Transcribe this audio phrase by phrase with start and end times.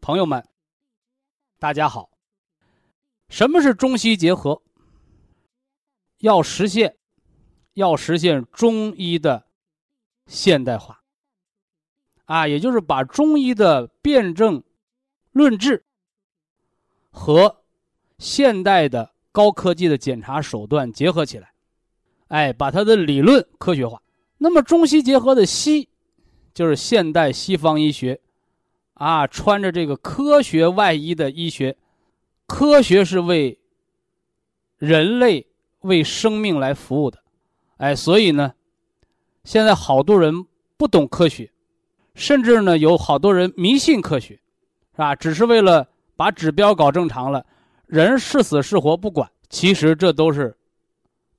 [0.00, 0.42] 朋友们，
[1.58, 2.10] 大家好。
[3.28, 4.62] 什么是中西结合？
[6.18, 6.96] 要实现，
[7.74, 9.44] 要实现中医的
[10.26, 11.02] 现代化。
[12.24, 14.62] 啊，也就是把中医的辩证
[15.32, 15.84] 论治
[17.10, 17.62] 和
[18.18, 21.52] 现代的高科技的检查手段结合起来，
[22.28, 24.02] 哎，把它的理论科学化。
[24.38, 25.90] 那么中西结合的西，
[26.54, 28.20] 就是现代西方医学，
[29.00, 31.74] 啊，穿着这个科学外衣的医学，
[32.46, 33.58] 科学是为
[34.76, 35.46] 人类、
[35.80, 37.18] 为生命来服务的，
[37.78, 38.52] 哎，所以呢，
[39.42, 40.44] 现在好多人
[40.76, 41.50] 不懂科学。
[42.14, 45.14] 甚至呢，有好多人迷信科学，是吧？
[45.14, 47.46] 只是为了把指标搞正常了，
[47.86, 49.30] 人是死是活不管。
[49.48, 50.54] 其实这都是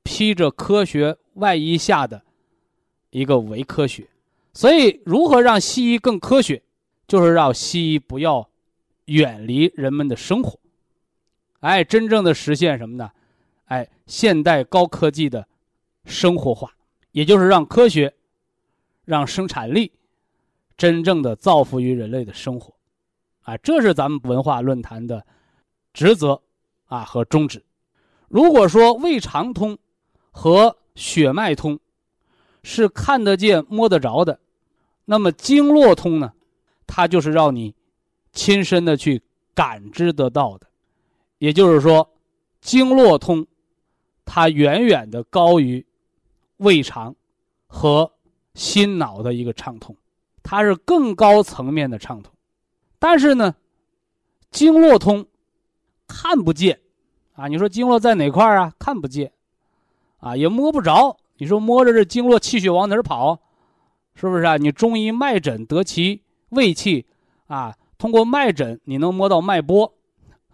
[0.02, 2.23] 披着科学外衣下的
[3.12, 4.08] 一个伪科学。
[4.52, 6.64] 所以，如何让西医更科学，
[7.12, 8.50] 就是让西医不要
[9.08, 10.58] 远离人们的生活，
[11.59, 13.12] 哎，真正的实现什么呢？
[13.66, 15.46] 哎，现代高科技的
[16.06, 16.74] 生活化，
[17.12, 18.13] 也就是让科学，
[19.03, 19.91] 让生产力。
[20.78, 22.74] 真正的造福于人类的生活，
[23.41, 25.25] 啊，这是咱们文化论坛的
[25.91, 26.41] 职责
[26.86, 27.62] 啊和宗旨。
[28.30, 29.78] 如果说胃肠通
[30.31, 31.78] 和血脉通
[32.63, 34.40] 是看得见、摸得着的，
[35.03, 36.31] 那么经络通呢，
[36.94, 37.74] 它就是让你
[38.34, 40.68] 亲身的去感知得到的。
[41.38, 42.09] 也就是说，
[42.59, 43.47] 经络通，
[44.25, 45.85] 它远远的高于
[46.57, 47.16] 胃肠
[47.66, 48.12] 和
[48.56, 49.96] 心脑的一个畅通。
[50.44, 52.34] 它是更高层面的畅通，
[53.00, 53.56] 但是呢，
[54.50, 55.25] 经络通
[56.07, 56.81] 看不见
[57.35, 57.47] 啊！
[57.47, 58.74] 你说经络在哪块啊？
[58.78, 59.31] 看不见
[60.18, 61.16] 啊，也摸不着。
[61.38, 63.40] 你说摸着这经络，气血往哪儿跑？
[64.13, 64.57] 是不是啊？
[64.57, 67.06] 你中医脉诊得其胃气
[67.47, 69.94] 啊，通过脉诊你能摸到脉搏，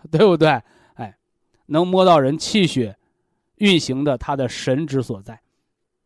[0.09, 0.61] 对不对？
[0.95, 1.17] 哎，
[1.67, 2.97] 能摸到人气血
[3.57, 5.39] 运行的它的神之所在。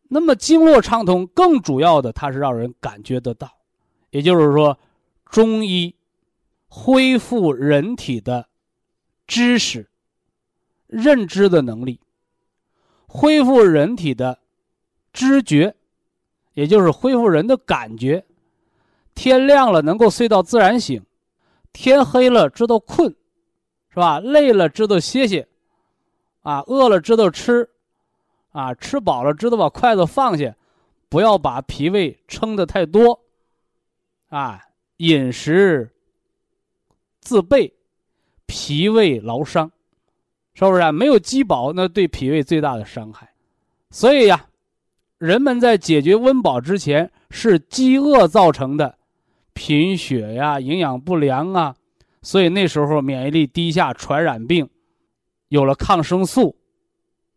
[0.08, 3.50] 那么经络畅通，更主要的，它是让人感觉得到。
[4.10, 4.78] 也就是说，
[5.24, 5.94] 中医
[6.68, 8.48] 恢复人体的
[9.26, 9.88] 知识、
[10.86, 11.98] 认知的能力，
[13.06, 14.38] 恢复人体的
[15.14, 15.74] 知觉，
[16.52, 18.26] 也就是恢复人的感觉。
[19.14, 21.04] 天亮了能够睡到自然醒，
[21.72, 23.14] 天黑了知道困，
[23.90, 24.20] 是吧？
[24.20, 25.46] 累了知道歇歇，
[26.42, 27.68] 啊，饿了知道吃，
[28.50, 30.56] 啊，吃饱了知道把筷子放下，
[31.08, 33.20] 不要把脾胃撑得太多。
[34.28, 34.62] 啊，
[34.96, 35.90] 饮食
[37.20, 37.74] 自备，
[38.46, 39.70] 脾胃劳伤，
[40.54, 40.90] 是不是啊？
[40.90, 43.30] 没有饥饱，那对脾胃最大的伤害。
[43.90, 44.46] 所以呀，
[45.18, 48.96] 人们在解决温饱之前，是饥饿造成的
[49.52, 51.74] 贫血呀、营养不良啊。
[52.22, 54.68] 所以那时候免疫力低下，传染病
[55.48, 56.56] 有了抗生素，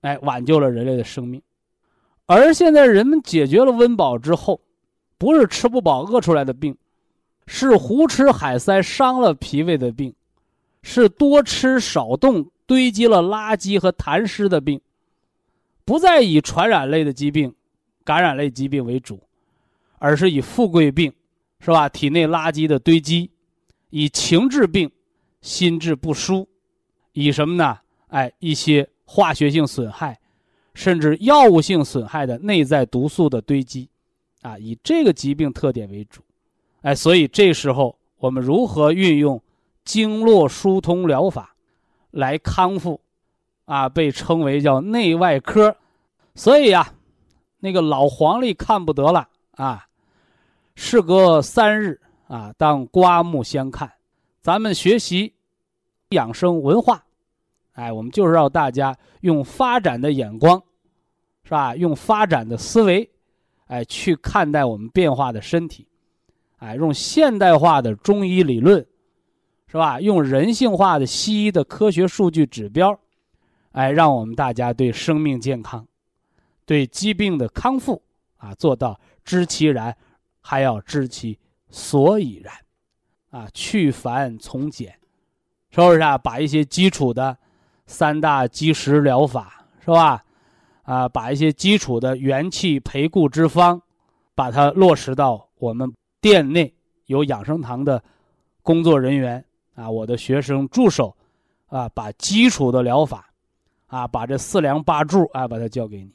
[0.02, 1.42] 哎，挽救了人类的生命。
[2.26, 4.62] 而现在人们解决了温饱之后，
[5.18, 6.76] 不是吃不饱饿出来的病。
[7.48, 10.12] 是胡吃海塞伤了脾胃的病，
[10.82, 14.82] 是多吃少动堆积了垃圾和痰湿的病，
[15.86, 17.54] 不再以传染类的疾病、
[18.04, 19.22] 感染类疾病为主，
[20.00, 21.14] 而是以富贵病，
[21.66, 21.90] 是吧？
[21.90, 23.32] 体内垃圾的堆积，
[23.90, 24.92] 以情治病、
[25.42, 26.48] 心智不舒，
[27.14, 27.80] 以什么呢？
[28.10, 30.20] 哎，一些化学性损害，
[30.76, 33.90] 甚至药物性损害的内在毒素的堆积，
[34.44, 36.22] 啊，以这个疾病特点为主。
[36.82, 39.42] 哎，所以这时候我们如何运用
[39.84, 41.56] 经络疏通疗法
[42.12, 43.02] 来康复？
[43.66, 45.76] 啊，被称为叫内外科。
[46.36, 46.94] 所以呀，
[47.58, 49.88] 那个老黄历看不得了啊，
[50.76, 53.92] 事隔三日啊，当刮目相看。
[54.42, 55.34] 咱们学习
[56.10, 57.04] 养生文化，
[57.74, 60.62] 哎，我们就是让大家用发展的眼光，
[61.44, 61.76] 是吧？
[61.76, 63.10] 用发展的思维，
[63.68, 65.88] 哎，去看待我们变化的身体，
[66.58, 68.86] 哎，用现代化的中医理论，
[69.68, 70.00] 是吧？
[70.00, 73.00] 用人性化的西医的科学数据指标，
[73.72, 75.88] 哎，让我们大家对生命健康、
[76.66, 78.04] 对疾病的康复
[78.38, 79.98] 啊，做到知其然，
[80.48, 81.40] 还要知其
[81.72, 82.54] 所以然，
[83.32, 84.96] 啊，去繁从简。
[85.72, 86.16] 是不是啊？
[86.20, 87.36] 把一些基础的
[87.88, 90.24] 三大基石疗法，是吧？
[90.84, 93.82] 啊，把一些基础的元气培固之方，
[94.36, 96.72] 把它落实到我们店内
[97.08, 98.02] 有养生堂的
[98.62, 99.44] 工作人员
[99.74, 101.18] 啊，我的学生助手
[101.66, 103.34] 啊，把基础的疗法
[103.88, 106.12] 啊，把这四梁八柱啊，把它教给你。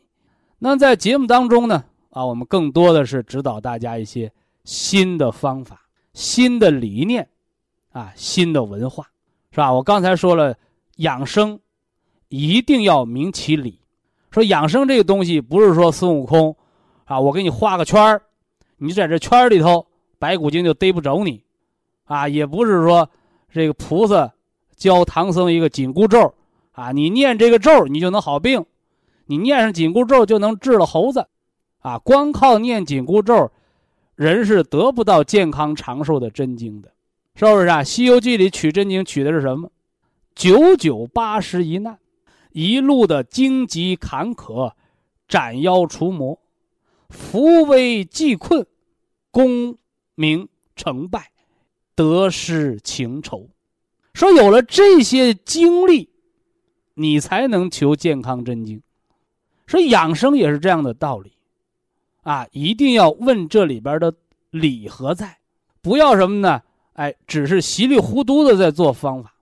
[0.60, 4.30] 那在节目当中呢，啊，我们更多的是指导大家一些
[4.64, 5.80] 新的方法、
[6.12, 7.28] 新的理念
[7.90, 9.06] 啊、新的文化。
[9.52, 9.72] 是吧？
[9.72, 10.56] 我刚才说了，
[10.98, 11.58] 养生
[12.28, 13.80] 一定要明其理。
[14.30, 16.56] 说养生这个东西，不是说孙悟空
[17.04, 18.22] 啊，我给你画个圈儿，
[18.76, 19.84] 你在这圈儿里头，
[20.20, 21.42] 白骨精就逮不着你，
[22.04, 23.10] 啊，也不是说
[23.50, 24.32] 这个菩萨
[24.76, 26.32] 教唐僧一个紧箍咒
[26.70, 28.64] 啊，你念这个咒你就能好病，
[29.26, 31.26] 你念上紧箍咒就能治了猴子，
[31.80, 33.50] 啊，光靠念紧箍咒，
[34.14, 36.92] 人是得不到健康长寿的真经的。
[37.34, 37.78] 是不是啊？
[37.84, 39.70] 《西游记》里取真经取的是什么？
[40.34, 41.98] 九九八十一难，
[42.52, 44.72] 一路的荆棘坎坷，
[45.26, 46.38] 斩妖除魔，
[47.08, 48.66] 扶危济困，
[49.30, 49.78] 功
[50.14, 51.30] 名成败，
[51.94, 53.48] 得失情仇。
[54.12, 56.10] 说有了这些经历，
[56.94, 58.82] 你才能求健康真经。
[59.66, 61.32] 说养生也是这样的道理，
[62.22, 64.12] 啊，一定要问这里边的
[64.50, 65.38] 理何在，
[65.80, 66.62] 不要什么呢？
[66.94, 69.32] 哎，只是稀里糊涂的在做方法，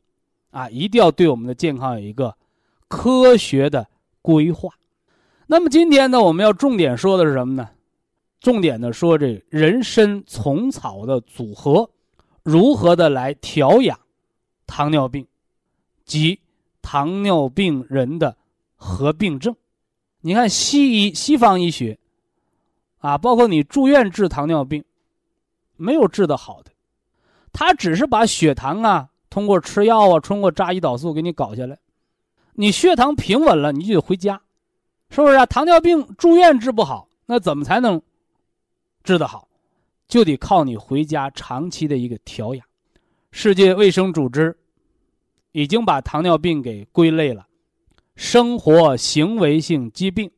[0.50, 2.34] 啊，一定要对我们的健康有一个
[2.86, 3.86] 科学的
[4.22, 4.70] 规划。
[5.46, 7.69] 那么今天呢，我们要重点说的是什么呢？
[8.40, 11.90] 重点的说这人参虫草的组合，
[12.44, 13.98] 如何的来调养
[14.66, 15.26] 糖尿病
[16.04, 16.38] 及
[16.80, 18.36] 糖尿病人的
[18.76, 19.56] 合并症。
[20.20, 21.98] 你看西医、西方医学，
[22.98, 24.84] 啊，包括你住院治糖尿病，
[25.76, 26.70] 没有治的好的。
[27.52, 31.78] 他只是把血糖啊，通过吃药啊，通过扎胰岛素给你搞下来。
[32.54, 34.40] 你血糖平稳了，你就得回家，
[35.10, 35.46] 是不是啊？
[35.46, 38.00] 糖尿病住院治不好，那怎么才能
[39.04, 39.48] 治得好？
[40.08, 42.66] 就得靠你回家长期的一个调养。
[43.30, 44.56] 世界卫生组织
[45.52, 47.46] 已经把糖尿病给归类了，
[48.16, 50.30] 生活行为性疾病，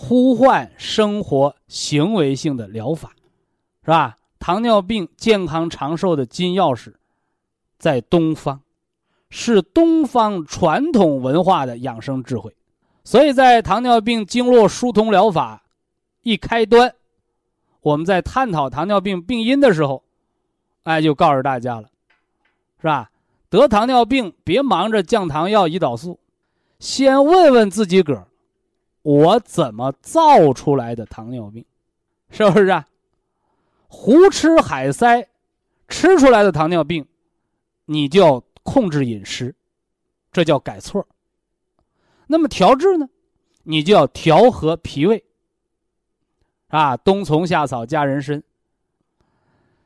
[0.00, 3.10] 呼唤生活行为性的疗法，
[3.82, 4.16] 是吧？
[4.38, 6.94] 糖尿病健康长寿的金钥匙，
[7.80, 8.60] 在东方，
[9.28, 12.54] 是东方传统文化的养生智慧。
[13.02, 15.64] 所以在糖尿病经络疏通疗法
[16.22, 16.94] 一开端，
[17.80, 20.04] 我们在探讨糖尿病病因的时候，
[20.84, 21.88] 哎，就告诉大家了，
[22.80, 23.10] 是吧？
[23.50, 26.20] 得糖尿病别忙着降糖药、胰岛素，
[26.78, 28.27] 先问问自己个儿，
[29.08, 31.64] 我怎么造出来的糖尿病？
[32.28, 32.86] 是不是啊？
[33.86, 35.26] 胡吃海塞，
[35.88, 37.06] 吃出来的糖尿病，
[37.86, 39.54] 你就要控制饮食，
[40.30, 41.08] 这叫改错。
[42.26, 43.08] 那么调治呢，
[43.62, 45.24] 你就要调和脾胃，
[46.66, 48.42] 啊，冬虫夏草加人参。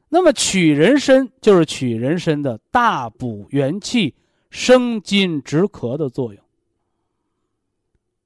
[0.09, 4.17] 那么取人参就是取人参的大补元气、
[4.51, 6.43] 生津止渴的作用，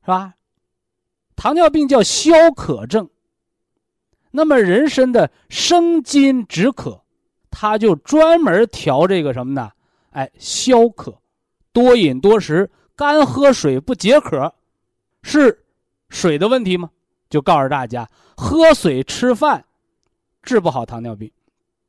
[0.01, 0.36] 是吧？
[1.37, 3.09] 糖尿病叫消渴症。
[4.31, 7.03] 那么人参的生津止渴，
[7.51, 9.71] 它就专门调这个什么呢？
[10.11, 11.19] 哎，消渴，
[11.73, 14.53] 多饮多食，干喝水不解渴，
[15.23, 15.65] 是
[16.09, 16.91] 水的问题吗？
[17.29, 19.65] 就告诉大家，喝水吃饭
[20.43, 21.31] 治不好糖尿病，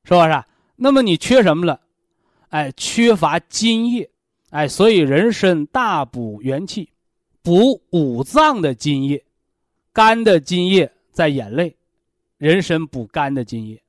[0.04, 0.44] 是不是？
[0.75, 1.82] 那么你缺什么了？
[2.50, 4.10] 哎，缺乏津液，
[4.51, 6.89] 哎，所以人参大补元气，
[7.42, 9.24] 补五脏的津液，
[9.98, 11.75] 肝的津液在眼泪。
[12.38, 13.82] 人参补肝的津液，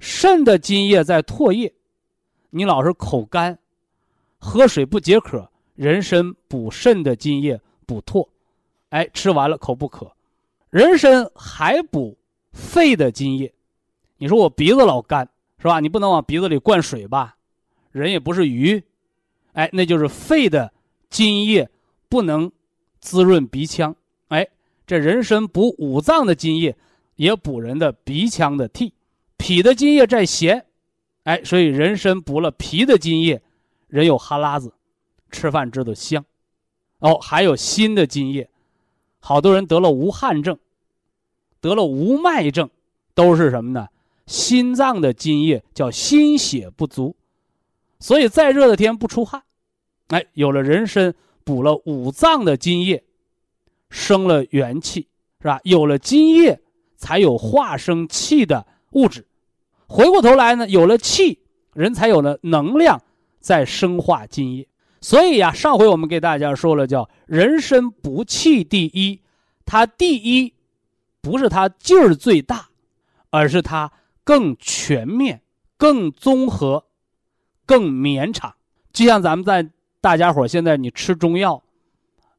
[0.00, 1.72] 肾的津液在唾液。
[2.50, 3.56] 你老是口干，
[4.36, 8.28] 喝水不解渴，人参补肾的津液，补唾。
[8.88, 10.10] 哎，吃完了口不渴。
[10.70, 12.18] 人参还补
[12.52, 13.54] 肺的津液。
[14.16, 15.24] 你说我鼻子老干，
[15.58, 15.78] 是吧？
[15.78, 17.36] 你不能往鼻子里灌水吧？
[17.92, 18.82] 人也不是鱼，
[19.52, 20.72] 哎，那就是肺的
[21.10, 21.70] 津液
[22.08, 22.50] 不能
[22.98, 23.94] 滋润鼻腔。
[24.26, 24.44] 哎，
[24.86, 26.76] 这人参补五脏的津液。
[27.16, 28.92] 也补人的鼻腔的涕，
[29.36, 30.66] 脾的津液在咸，
[31.22, 33.40] 哎，所以人参补了脾的津液，
[33.86, 34.74] 人有哈喇子，
[35.30, 36.24] 吃饭知道香。
[36.98, 38.50] 哦，还有心的津液，
[39.20, 40.58] 好多人得了无汗症，
[41.60, 42.68] 得了无脉症，
[43.14, 43.86] 都是什么呢？
[44.26, 47.14] 心脏的津液叫心血不足，
[48.00, 49.44] 所以再热的天不出汗。
[50.08, 51.14] 哎，有了人参
[51.44, 53.04] 补了五脏的津液，
[53.94, 55.06] 生了元气，
[55.40, 55.60] 是吧？
[55.62, 56.60] 有了津液，
[56.96, 59.24] 才有化生气的物质。
[59.86, 61.38] 回过头来呢，有了气，
[61.74, 63.00] 人才有了能量，
[63.38, 64.66] 在生化津液。
[65.00, 69.20] 所以呀，上回我们给大家说了，叫人参不气第一，
[69.64, 70.52] 它第一
[71.20, 72.68] 不是它劲儿最大，
[73.30, 73.92] 而是它
[74.24, 75.40] 更全面、
[75.76, 76.84] 更综合、
[77.64, 78.52] 更绵长。
[78.92, 79.70] 就像咱们在
[80.00, 81.62] 大家伙现在你吃中药，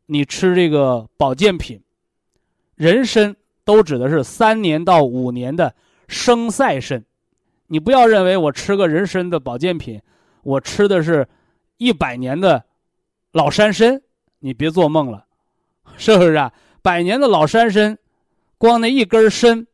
[0.05, 1.81] 你吃这个保健品，
[2.75, 5.73] 人参都指的是三年到五年的
[6.07, 7.03] 生晒参，
[7.67, 10.01] 你不要认为我吃个人参的保健品，
[10.43, 11.27] 我吃的是。
[11.77, 12.63] 一百年的
[13.33, 14.01] 老山参，
[14.39, 15.25] 你别做梦了，
[15.97, 16.53] 是不是啊？
[16.81, 17.97] 百年的老山参，
[18.57, 19.67] 光那一根参，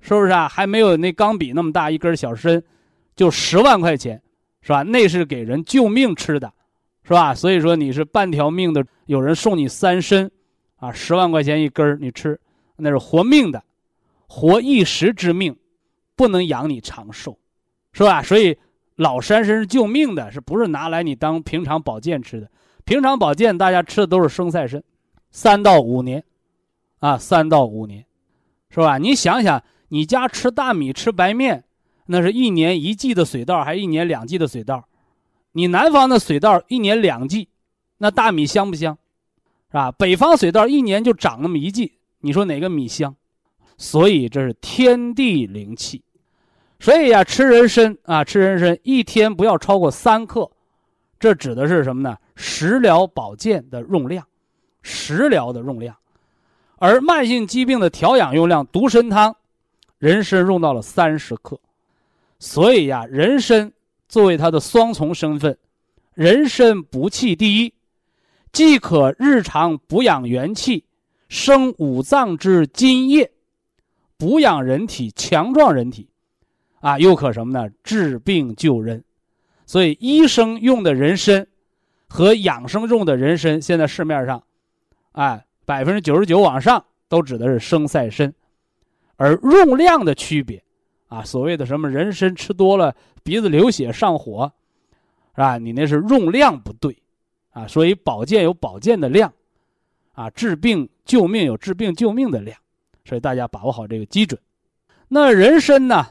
[0.00, 0.48] 是不是啊？
[0.48, 2.62] 还没有那钢笔那么大一根小参，
[3.14, 4.22] 就十万块钱，
[4.62, 4.82] 是吧？
[4.82, 6.50] 那是给人救命吃的，
[7.02, 7.34] 是吧？
[7.34, 10.30] 所以说你是半条命的，有人送你三参，
[10.76, 12.40] 啊，十万块钱一根你吃，
[12.76, 13.62] 那是活命的，
[14.26, 15.56] 活一时之命，
[16.16, 17.38] 不能养你长寿，
[17.92, 18.22] 是吧？
[18.22, 18.58] 所以。
[18.96, 22.50] 老山参是救命的，是不是拿来你当平常保健吃的？
[22.84, 24.82] 平常保健大家吃的都是生菜参，
[25.30, 26.22] 三到五年，
[26.98, 28.04] 啊，三到五年，
[28.68, 28.98] 是吧？
[28.98, 31.64] 你想想，你家吃大米吃白面，
[32.04, 34.86] 那是一年一季的水稻，还是一年两季的水稻？
[35.52, 37.48] 你南方的水稻一年两季，
[37.98, 38.96] 那大米香不香？
[39.68, 39.92] 是吧？
[39.92, 43.14] 北方水稻一年就长那么一季，你说哪个米香？
[43.76, 46.02] 所以这是天地灵气。
[46.78, 50.50] 所以呀，吃人参啊，吃人参一天不要超过三克，
[51.18, 52.16] 这指的是什么呢？
[52.36, 54.26] 食疗保健的用量，
[54.82, 55.94] 食疗的用量，
[56.78, 59.36] 而慢性疾病的调养用量，独参汤，
[59.98, 61.60] 人参用到了三十克。
[62.38, 63.70] 所以呀，人参
[64.10, 65.56] 作为它的双重身份，
[66.14, 67.72] 人参补气第一，
[68.50, 70.84] 既可日常补养元气，
[71.28, 73.30] 生五脏之津液，
[74.18, 76.08] 补养人体，强壮人体。
[76.80, 77.70] 啊，又可什么呢？
[77.84, 79.04] 治病救人，
[79.64, 81.46] 所以医生用的人参
[82.08, 84.42] 和养生用的人参，现在市面上，
[85.12, 88.34] 哎，百分之九十九往上都指的是生晒参，
[89.16, 90.64] 而用量的区别，
[91.10, 94.50] 啊，所谓的什么人参吃多了鼻子流血上火，
[95.34, 95.58] 是吧？
[95.58, 96.96] 你那是用量不对，
[97.50, 99.30] 啊，所以保健有保健的量，
[100.12, 102.56] 啊，治病救命有治病救命的量，
[103.04, 104.40] 所以大家把握好这个基准。
[105.08, 106.06] 那人参呢？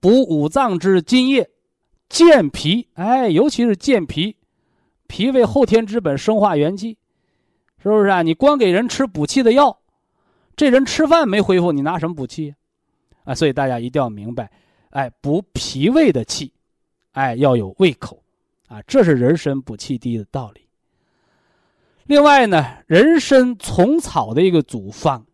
[0.00, 1.48] 补五脏之津液，
[2.08, 2.88] 健脾。
[2.94, 4.34] 哎，尤其是健脾，
[5.06, 6.98] 脾胃后天之本，生化元气，
[7.80, 8.22] 是不是啊？
[8.22, 9.78] 你光给人吃补气的药，
[10.56, 12.56] 这人吃饭没恢复，你拿什么补气？
[13.24, 14.50] 啊，所以大家一定要明白，
[14.90, 16.52] 哎，补脾胃的气，
[17.12, 18.22] 哎，要有胃口，
[18.68, 20.66] 啊，这是人参补气第一的道理。
[22.04, 25.24] 另外呢，人参虫草的一个组方，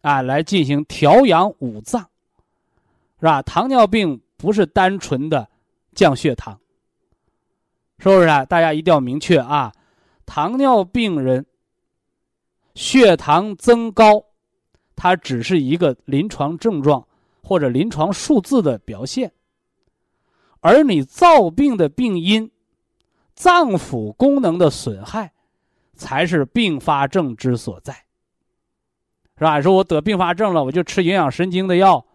[0.00, 2.08] 啊，来进行调养五脏。
[3.20, 3.40] 是吧？
[3.42, 5.48] 糖尿病不是单纯的
[5.94, 6.58] 降血糖，
[7.98, 8.44] 是不是啊？
[8.44, 9.72] 大家一定要明确啊！
[10.26, 11.46] 糖尿病人
[12.74, 14.24] 血糖增高，
[14.96, 17.06] 它只是一个临床症状
[17.42, 19.32] 或者临床数字的表现，
[20.60, 22.50] 而你造病的病因，
[23.34, 25.32] 脏腑功能的损害，
[25.94, 27.92] 才是并发症之所在，
[29.36, 29.60] 是吧？
[29.60, 32.06] 说我得并发症了，我就吃营养神经的药。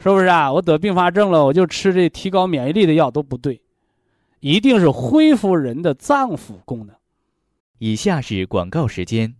[0.00, 0.52] 是不是啊？
[0.52, 3.60] 我得并发症了，我就吃这提高免疫力的药都不对，
[4.38, 6.94] 一定是恢复人的脏腑功能。
[7.78, 9.34] 以下是广告时间。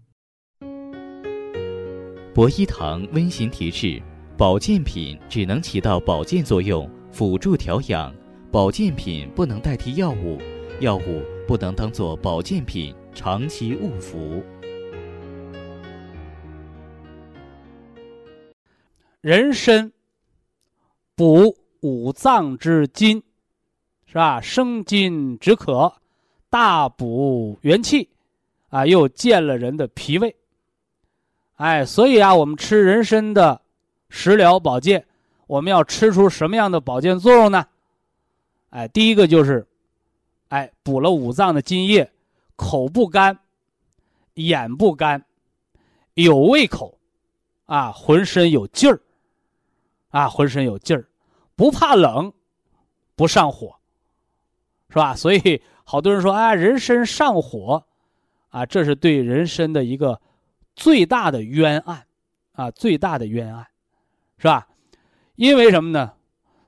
[2.35, 4.03] 博一堂温馨提示：
[4.39, 8.15] 保健品只能起到保健作用，辅助调养；
[8.53, 10.39] 保健品不能代替药物，
[10.79, 14.41] 药物不能当做保健品长期误服。
[19.21, 19.91] 人参。
[21.17, 23.21] 补五脏之津，
[24.07, 24.41] 是吧？
[24.41, 25.93] 生津止渴，
[26.49, 28.09] 大补元气，
[28.69, 30.37] 啊，又健了人的脾胃。
[31.57, 33.61] 哎，所以啊，我们吃人参的
[34.09, 35.07] 食疗保健，
[35.47, 37.67] 我们要吃出什么样的保健作用呢？
[38.71, 39.67] 哎，第一个就是，
[40.49, 42.11] 哎，补了五脏的津液，
[42.57, 43.39] 口不干，
[44.35, 45.25] 眼不干，
[46.15, 46.99] 有胃口，
[47.67, 49.01] 啊，浑身有劲儿。
[50.11, 51.07] 啊，浑身有劲儿，
[51.55, 52.33] 不怕冷，
[53.15, 53.79] 不上火，
[54.89, 55.15] 是吧？
[55.15, 57.85] 所以好多人说啊，人参上火，
[58.49, 60.19] 啊，这是对人参的一个
[60.75, 62.07] 最大的冤案，
[62.53, 63.68] 啊，最大的冤案，
[64.39, 64.67] 是吧？
[65.37, 66.13] 因为什么呢？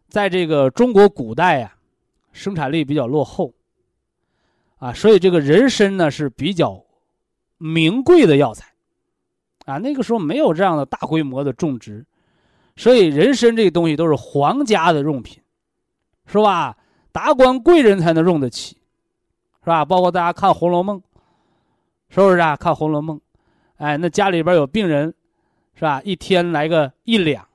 [0.08, 1.74] 在这个中国古代呀，
[2.32, 3.54] 生产力比较落后，
[4.78, 6.84] 啊，所以这个人参呢是比较
[7.58, 8.72] 名贵的药材，
[9.66, 12.04] 啊，那个时候没有这样的大规模的种植，
[12.74, 15.40] 所以人参这个东西都是皇家的用品，
[16.26, 16.76] 是吧？
[17.12, 18.76] 达官贵人才能用得起，
[19.60, 19.84] 是吧？
[19.84, 20.98] 包括大家看《红楼梦》，
[22.08, 22.56] 是不是啊？
[22.56, 23.16] 看《红楼梦》，
[23.76, 25.14] 哎，那家里边有病人，
[25.74, 26.00] 是吧？
[26.04, 27.46] 一天来个一两，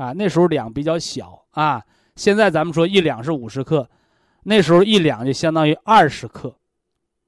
[0.00, 1.84] 啊，那时候两比较小啊。
[2.16, 3.86] 现在咱们说一两是五十克，
[4.44, 6.56] 那时候一两就相当于二十克，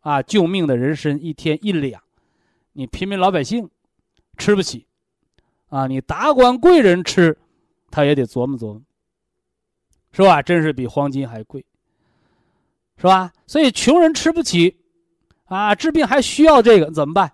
[0.01, 2.03] 啊，救命的人参一天一两，
[2.73, 3.69] 你平民老百姓
[4.39, 4.87] 吃不起，
[5.69, 7.37] 啊，你达官贵人吃，
[7.91, 8.81] 他也得琢磨琢磨。
[10.15, 10.41] 是吧？
[10.43, 11.65] 真是比黄金还贵，
[12.97, 13.33] 是吧？
[13.47, 14.79] 所以穷人吃不起，
[15.45, 17.33] 啊，治病还需要这个怎么办？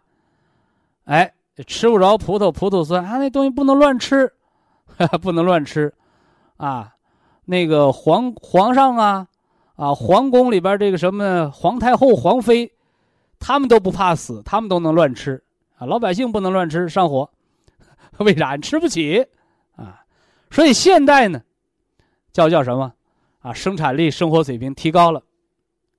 [1.04, 1.32] 哎，
[1.66, 4.32] 吃不着葡萄葡萄酸啊，那东西不能乱吃，
[5.22, 5.92] 不能乱吃，
[6.56, 6.94] 啊，
[7.44, 9.28] 那个皇皇上啊，
[9.76, 12.72] 啊，皇宫里边这个什么皇太后、皇妃，
[13.38, 15.42] 他们都不怕死，他们都能乱吃
[15.78, 17.30] 啊，老百姓不能乱吃，上火，
[18.18, 18.56] 为啥？
[18.56, 19.26] 你吃不起
[19.76, 20.04] 啊，
[20.50, 21.42] 所以现代呢？
[22.32, 22.92] 叫叫什么？
[23.40, 25.22] 啊，生产力、生活水平提高了，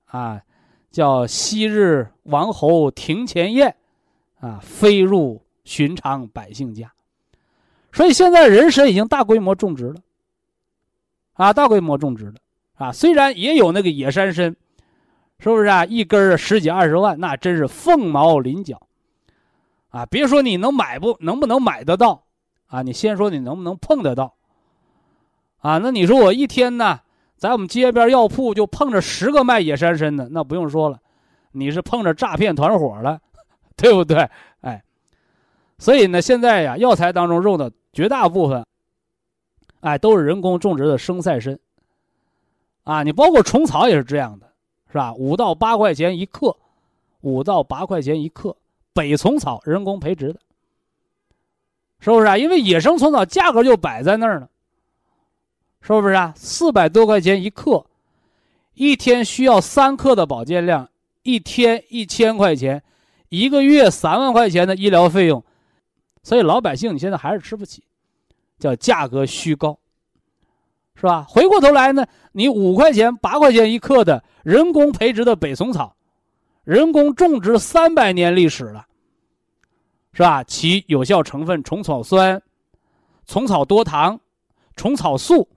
[0.06, 0.42] 啊，
[0.90, 3.74] 叫昔日王侯庭前宴，
[4.40, 6.92] 啊，飞入寻常百姓家。
[7.92, 9.96] 所以现在人参已经大规模种植了，
[11.34, 12.34] 啊，大规模种植了，
[12.74, 14.54] 啊，虽然也有那个野山参，
[15.38, 15.84] 是不是啊？
[15.84, 18.80] 一根十几二十万，那真是凤毛麟角，
[19.88, 22.24] 啊，别说你能买不能不能买得到，
[22.66, 24.34] 啊，你先说你能不能碰得到。
[25.58, 27.00] 啊，那你说我一天呢，
[27.36, 30.98] 在我们街边药铺就碰着十个卖野山参的，那不用说了，
[31.52, 33.20] 你是碰着诈骗团伙了，
[33.76, 34.30] 对不对？
[34.62, 34.82] 哎，
[35.78, 38.66] 所以呢，现在呀，药材当中用的绝大部分，
[39.80, 41.58] 哎，都是人工种植的生赛参。
[42.84, 44.46] 啊，你包括虫草也是这样的，
[44.90, 45.12] 是吧？
[45.14, 46.56] 五到八块钱一克，
[47.20, 48.56] 五到八块钱一克，
[48.92, 50.40] 北虫草人工培植的，
[52.00, 52.36] 是不是啊？
[52.38, 54.48] 因为野生虫草价格就摆在那儿呢。
[55.82, 56.34] 是不是啊？
[56.36, 57.86] 四百多块钱一克，
[58.74, 60.88] 一天需要三克的保健量，
[61.22, 62.82] 一天一千块钱，
[63.30, 65.42] 一个月三万块钱的医疗费用，
[66.22, 67.82] 所以老百姓你现在还是吃不起，
[68.58, 69.78] 叫价格虚高，
[70.94, 71.24] 是吧？
[71.28, 75.94] 回过头来呢，你五块钱、八块钱一克的人工培植的北虫草，
[76.64, 78.86] 人工种植三百年历史了，
[80.12, 80.44] 是吧？
[80.44, 82.42] 其有效成分虫草酸、
[83.26, 84.20] 虫草多糖、
[84.76, 85.48] 虫草素。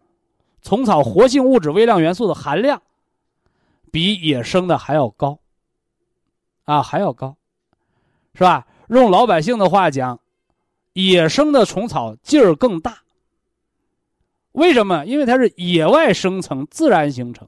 [0.65, 2.81] 虫草活性物质、微量元素的含量，
[3.91, 5.37] 比野生的还要高，
[6.63, 7.35] 啊，还要高，
[8.33, 8.65] 是吧？
[8.87, 10.17] 用老百姓的话讲，
[10.93, 12.99] 野生的虫草劲儿更大。
[14.53, 15.05] 为什么？
[15.05, 17.47] 因为它是野外生成、自然形成，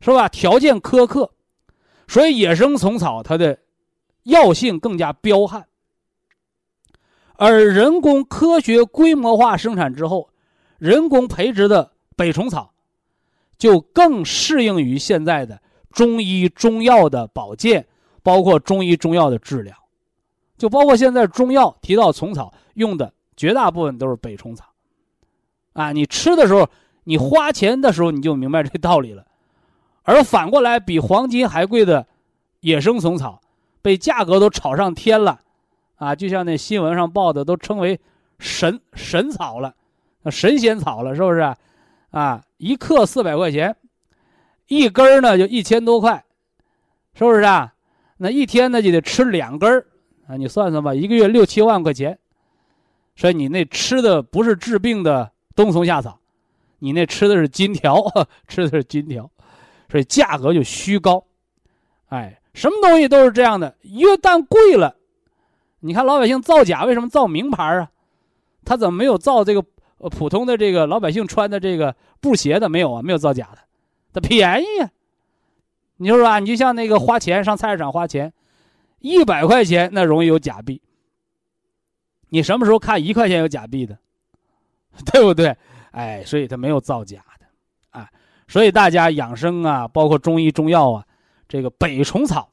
[0.00, 0.28] 是吧？
[0.28, 1.30] 条件苛刻，
[2.08, 3.58] 所以野生虫草它的
[4.24, 5.66] 药性更加彪悍。
[7.36, 10.28] 而人工科学规模化生产之后，
[10.78, 11.92] 人工培植的。
[12.16, 12.70] 北虫草，
[13.56, 15.58] 就更适应于现在的
[15.90, 17.86] 中医中药的保健，
[18.22, 19.74] 包括中医中药的治疗，
[20.60, 24.66] 就包括现在中药提到虫草用的绝大部分都是北虫草，
[25.72, 26.68] 啊，你吃的时候，
[27.04, 29.24] 你花钱的时候你就明白这道理了，
[30.02, 32.06] 而反过来比黄金还贵的
[32.60, 33.40] 野生虫草，
[33.80, 35.40] 被价格都炒上天了，
[35.96, 37.98] 啊，就像那新闻上报的都称为
[38.38, 39.74] 神神草了，
[40.26, 41.56] 神仙草了，是不是？
[42.10, 43.74] 啊，一克四百块钱，
[44.66, 46.22] 一根呢就一千多块，
[47.14, 47.72] 是不是啊？
[48.18, 49.86] 那一天呢就得吃两根
[50.30, 52.16] 啊，你算算吧，一个月六七万块钱，
[53.16, 56.20] 所以你那吃的不是治病的冬虫夏草，
[56.78, 58.00] 你那吃的是金条，
[58.46, 59.28] 吃的是金条，
[59.90, 61.24] 所以价格就虚高。
[62.10, 64.94] 哎，什么东西都是这样的，越旦贵了，
[65.80, 67.90] 你看老百姓造假为什么造名牌啊？
[68.64, 69.64] 他怎么没有造这个？
[69.98, 73.58] 呃，普通的这个老百姓穿的这个布鞋的没有啊，没有造假的，
[74.14, 74.88] 它便宜啊。
[75.98, 78.32] 你说说，你就像那个花钱上菜市场花钱，
[79.00, 80.80] 一百块钱那容易有假币。
[82.28, 83.98] 你什么时候看一块钱有假币的？
[85.12, 85.56] 对不对？
[85.92, 87.46] 哎，所以它没有造假的，
[87.90, 88.08] 啊，
[88.46, 91.06] 所以大家养生啊，包括中医中药啊，
[91.48, 92.48] 这个北虫草，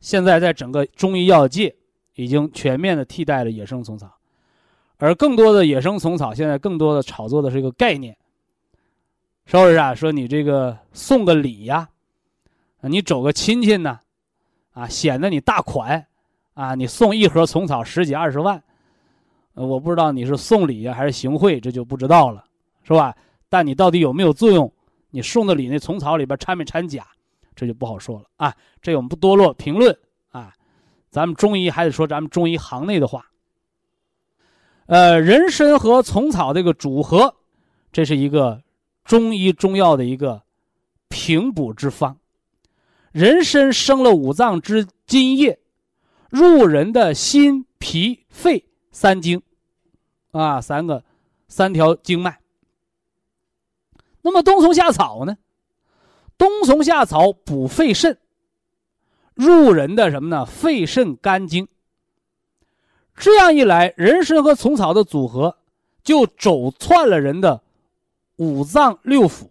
[0.00, 1.74] 现在在整个中医药界
[2.14, 4.10] 已经全面的替代了野生虫草。
[4.96, 8.16] 而更多的野生虫草，现在更多的炒作的是一个概念，
[9.44, 9.94] 是不是啊？
[9.94, 11.88] 说你这个送个礼呀，
[12.80, 14.00] 你走个亲戚呢，
[14.78, 16.06] 啊显得你大款，
[16.54, 18.62] 啊，你送一盒虫草十几二十万，
[19.54, 22.44] 我不知道你是送礼呀还是行贿，这就不知道了，
[22.84, 23.12] 是吧？
[23.48, 24.72] 但你到底有没有作用？
[25.10, 27.04] 你送的礼那虫草里边掺没掺假，
[27.56, 28.54] 这就不好说了啊。
[28.80, 29.98] 这我们不多落评论
[30.30, 30.54] 啊，
[31.10, 33.26] 咱们中医还得说咱们中医行内的话。
[34.86, 37.34] 呃，人参和虫草这个组合，
[37.90, 38.62] 这是一个
[39.02, 40.40] 中医中药的一个
[41.08, 42.16] 平补之方。
[43.18, 45.58] 人参生了五脏之津液，
[46.30, 49.42] 入人的心、脾、肺三经，
[50.30, 51.02] 啊，三个
[51.48, 52.38] 三条经脉。
[54.22, 55.36] 那么冬虫夏草呢？
[56.36, 58.20] 冬虫夏草补肺肾，
[59.34, 60.46] 入人的什么呢？
[60.46, 61.66] 肺肾肝经。
[63.16, 65.56] 这样一来，人参和虫草的组合
[66.04, 67.64] 就走窜了人的
[68.36, 69.48] 五脏六腑，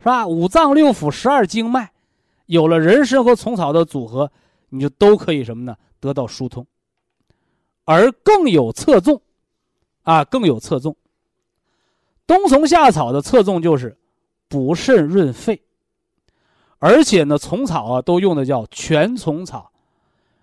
[0.00, 0.26] 是吧？
[0.26, 1.92] 五脏六腑、十二经脉，
[2.48, 4.32] 有了人参和虫草的组合，
[4.70, 5.76] 你就都可以什么呢？
[6.00, 6.66] 得到疏通，
[7.84, 9.20] 而更有侧重，
[10.02, 10.96] 啊，更有侧重。
[12.26, 13.98] 冬虫夏草的侧重就是
[14.48, 15.60] 补肾润肺，
[16.78, 19.70] 而且呢，虫草啊都用的叫全虫草，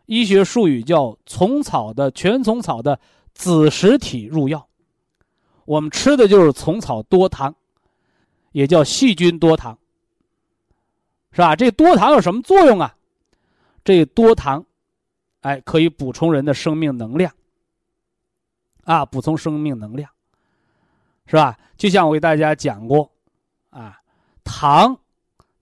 [0.06, 3.00] 医学术语叫虫草的全虫草的
[3.34, 4.68] 子实体入药。
[5.66, 7.56] 我们吃的就是虫草多糖，
[8.52, 9.76] 也叫细菌多糖，
[11.36, 11.54] 是吧？
[11.54, 12.96] 这多糖有什么作用啊？
[13.84, 14.66] 这多糖，
[15.42, 17.30] 哎，可以补充人的生命能量，
[18.86, 20.10] 啊，补充生命能量。
[21.28, 21.58] 是吧？
[21.76, 23.12] 就像我给大家讲过，
[23.70, 24.00] 啊，
[24.44, 24.98] 糖、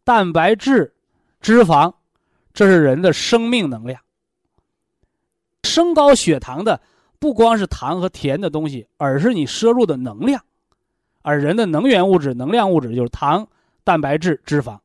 [0.03, 0.93] 蛋白质、
[1.41, 1.91] 脂肪，
[2.53, 3.99] 这是人的生命能量。
[5.63, 6.79] 升高血糖的
[7.17, 10.43] 不光是糖和甜的东西，而是你摄入的能量。
[11.21, 13.47] 而人的能源物质、能量物质就是糖、
[13.85, 14.77] 蛋白质、脂肪。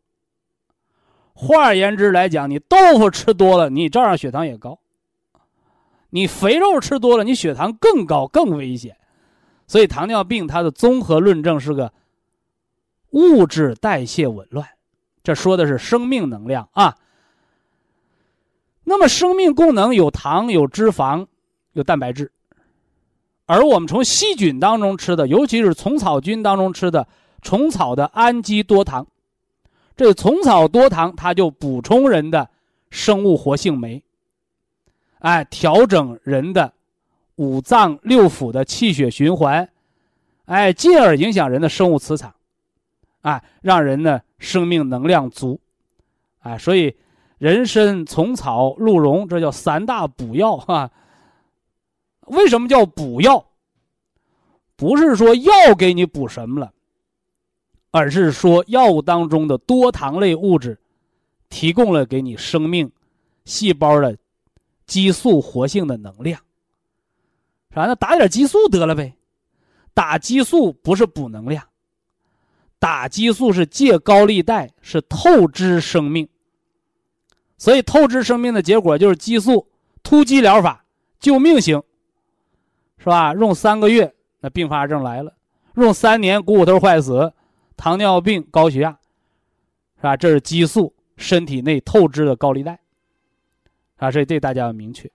[1.40, 4.80] 换而言之来讲，你豆腐吃多了，你照样血糖也高；
[6.10, 8.96] 你肥肉吃多了，你血糖更高，更危险。
[9.68, 11.92] 所以糖尿病它的综合论证是个
[13.10, 14.66] 物质代谢紊乱，
[15.22, 16.96] 这说的是生命能量啊。
[18.82, 21.24] 那么生命功能有糖、有脂肪、
[21.72, 22.32] 有蛋白质，
[23.46, 27.06] 而我们从细菌当中吃的，尤其是虫草菌当中吃的
[27.42, 29.06] 虫草的氨基多糖，
[29.98, 32.48] 这虫草多糖它就补充人的
[32.88, 34.02] 生物活性酶，
[35.18, 36.72] 哎，调整人的。
[37.34, 39.70] 五脏六腑的气血循环，
[40.46, 42.34] 哎，进而影响人的生物磁场，
[43.20, 45.60] 啊，让人呢生命能量足，
[46.40, 46.96] 啊，所以
[47.38, 50.90] 人参、虫草、鹿茸，这叫三大补药哈。
[52.26, 53.46] 为什么叫补药？
[54.74, 56.72] 不是说药给你补什么了，
[57.90, 60.78] 而是说药物当中的多糖类物质，
[61.48, 62.90] 提供了给你生命
[63.44, 64.16] 细胞的
[64.86, 66.40] 激素活性的能量。
[67.74, 67.86] 啥？
[67.86, 69.14] 那打点激素得了呗？
[69.94, 71.64] 打激素不是补能量，
[72.78, 76.28] 打激素是借高利贷，是透支生命。
[77.56, 79.66] 所以透支生命的结果就是激素
[80.04, 80.84] 突击疗法，
[81.18, 81.82] 救命型，
[82.98, 83.34] 是吧？
[83.34, 85.32] 用三个月，那并发症来了；
[85.74, 87.32] 用三年，股骨头坏死、
[87.78, 88.90] 糖尿病、高血压，
[89.96, 90.16] 是吧？
[90.16, 92.78] 这是激素身体内透支的高利贷，
[93.96, 95.10] 啊，所以这大家要明确。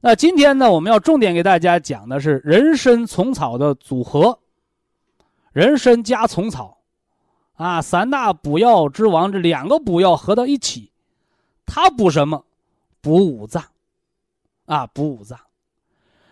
[0.00, 4.38] 那今天呢，我们要重点给大家讲的是人参虫草的组合，
[5.52, 6.78] 人参加虫草，
[7.54, 10.90] 啊，三大补药之王，这两个补药合到一起，
[11.66, 12.44] 它补什么？
[13.02, 13.62] 补五脏，
[14.64, 15.38] 啊，补五脏。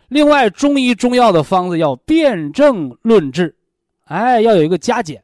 [0.08, 3.56] 另外，中医中药的方子要辨证论治，
[4.04, 5.22] 哎，要有一个加减。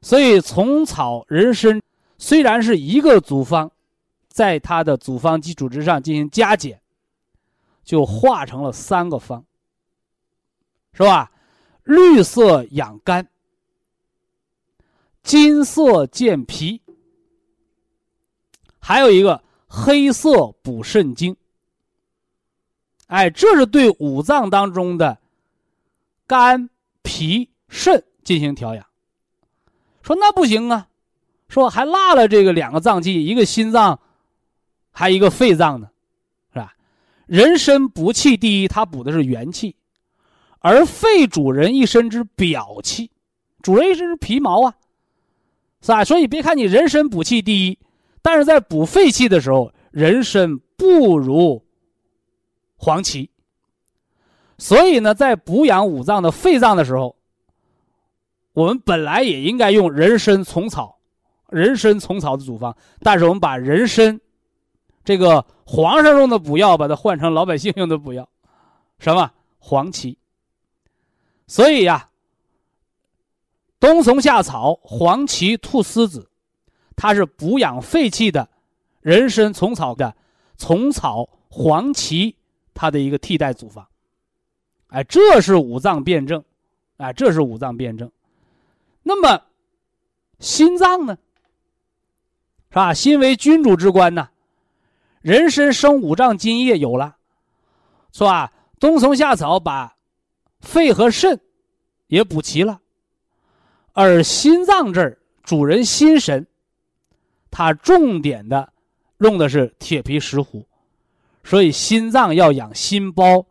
[0.00, 1.82] 所以，虫草、人参
[2.18, 3.70] 虽然是一个组方，
[4.28, 6.80] 在它的组方基础之上进行加减。
[7.84, 9.44] 就化成了三个方，
[10.92, 11.30] 是吧？
[11.84, 13.28] 绿色养肝，
[15.22, 16.82] 金色健脾，
[18.80, 21.36] 还有一个黑色补肾精。
[23.06, 25.18] 哎，这是对五脏当中的
[26.26, 26.68] 肝、
[27.06, 28.84] 脾、肾进行调养。
[30.02, 30.88] 说那不行啊，
[31.48, 34.00] 说还落了这个两个脏器，一个心脏，
[34.90, 35.88] 还一个肺脏呢。
[36.52, 36.74] 是吧
[37.26, 39.76] 人参补气第一，它补的是元气，
[40.58, 43.10] 而肺主人一身之表气，
[43.62, 44.74] 主人一身之皮毛啊，
[45.80, 46.04] 是吧？
[46.04, 47.78] 所以别看你人参补气第一，
[48.20, 51.64] 但是在补肺气的时候，人参不如
[52.76, 53.30] 黄芪。
[54.58, 57.16] 所以呢，在补养五脏的肺脏的时候，
[58.52, 60.98] 我们本来也应该用人参、虫草
[61.50, 64.18] 人参、虫草的组方，但是我们把人参
[65.04, 68.28] 这个皇上用的补药，把它换成老百姓用的补药，
[68.98, 70.16] 什么黄芪。
[71.46, 72.08] 所以呀，
[73.78, 76.30] 冬虫夏草、黄芪、菟丝子，
[76.96, 78.48] 它是补养肺气的，
[79.00, 80.16] 人参、虫草的
[80.56, 82.34] 虫草、黄芪
[82.72, 83.86] 它的一个替代组方。
[84.96, 86.42] 哎，这是五脏辩证，
[86.96, 88.10] 哎，这是五脏辩证。
[89.02, 89.42] 那么，
[90.38, 91.18] 心脏呢？
[92.70, 92.94] 是吧？
[92.94, 94.30] 心为君主之官呐，
[95.20, 97.14] 人参生五脏津液有了，
[98.10, 98.50] 是吧？
[98.80, 99.94] 冬虫夏草把
[100.60, 101.38] 肺和肾
[102.06, 102.80] 也补齐了，
[103.92, 106.46] 而心脏这儿主人心神，
[107.50, 108.72] 它重点的
[109.18, 110.64] 用的是铁皮石斛，
[111.44, 113.44] 所以心脏要养心包，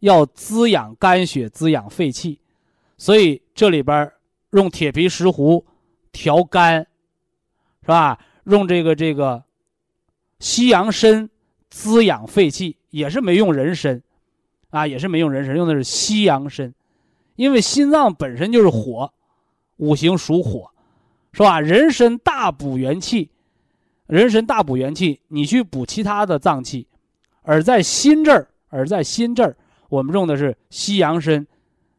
[0.00, 2.38] 要滋养肝血，滋养肺气，
[2.98, 4.10] 所以这里边
[4.50, 5.64] 用铁皮石斛
[6.12, 6.86] 调肝，
[7.82, 8.18] 是吧？
[8.44, 9.42] 用这个这个
[10.38, 11.28] 西洋参
[11.68, 14.02] 滋养肺气，也是没用人参，
[14.70, 16.74] 啊，也是没用人参，用的是西洋参，
[17.36, 19.12] 因为心脏本身就是火，
[19.76, 20.70] 五行属火，
[21.32, 21.60] 是吧？
[21.60, 23.30] 人参大补元气，
[24.06, 26.86] 人参大补元气，你去补其他的脏器，
[27.42, 29.56] 而在心这儿，而在心这儿，
[29.90, 31.46] 我们用的是西洋参，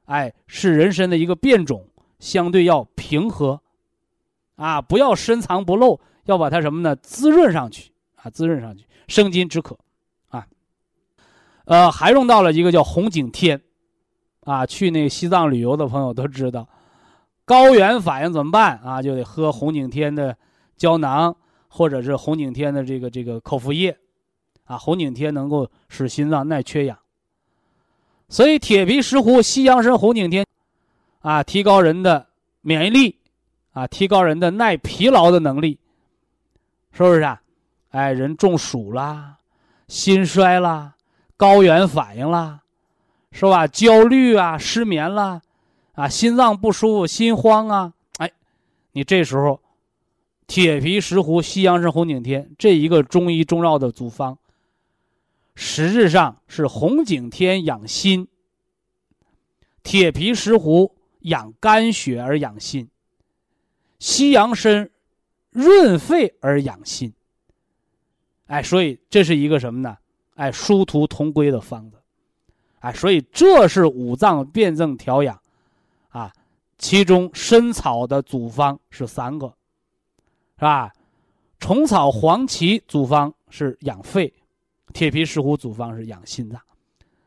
[0.06, 1.86] 哎，是人参的一个变种，
[2.18, 3.62] 相对要平和，
[4.56, 6.02] 啊，不要深藏不露。
[6.26, 6.96] 要把它什么呢？
[6.98, 9.76] 滋润上去啊，滋润上去，生津止渴，
[10.30, 10.46] 啊，
[11.66, 13.60] 呃，还用到了一个叫红景天，
[14.42, 16.70] 啊，去那个西藏旅游的朋友都知道，
[17.44, 19.02] 高原反应怎么办啊？
[19.02, 20.38] 就得喝红景天的
[20.78, 21.36] 胶囊，
[21.68, 23.98] 或者是红景天的这个这个口服液，
[24.66, 26.98] 啊，红景天能够使心脏耐缺氧，
[28.32, 30.46] 所以铁皮石斛、西洋参、红景天，
[31.20, 32.26] 啊，提高人的
[32.62, 33.18] 免疫力，
[33.74, 35.78] 啊，提高人的耐疲劳的能力。
[36.94, 37.42] 是不是啊？
[37.90, 39.38] 哎，人中暑啦，
[39.90, 40.96] 心衰啦，
[41.36, 42.62] 高原反应啦，
[43.34, 43.68] 是吧？
[43.68, 45.42] 焦虑啊，失眠啦，
[45.94, 48.32] 啊，心脏不舒服，心慌啊，哎，
[48.94, 49.60] 你这时候，
[50.48, 54.38] 铁皮石斛、西洋参、红景天这一个中医中药的组方，
[55.64, 58.28] 实质上是红景天养心，
[59.84, 62.90] 铁皮石斛养肝血而养心，
[64.00, 64.90] 西洋参。
[65.52, 67.14] 润肺而养心，
[68.48, 69.98] 哎，所以这是一个什么呢？
[70.36, 71.98] 哎，殊途同归的方子，
[72.80, 75.38] 哎，所以这是五脏辩证调养，
[76.08, 76.32] 啊，
[76.78, 79.54] 其中参草的组方是三个，
[80.56, 80.94] 是吧？
[81.60, 84.34] 虫草、黄芪组方是养肺，
[84.92, 86.62] 铁皮石斛组方是养心脏，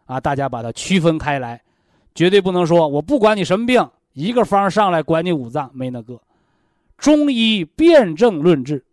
[0.05, 1.61] 啊，大家把它区分开来，
[2.14, 6.20] 绝对不能说我不管你什么病，一个方上来管你五脏没那个。
[6.96, 8.85] 中医辨证论治，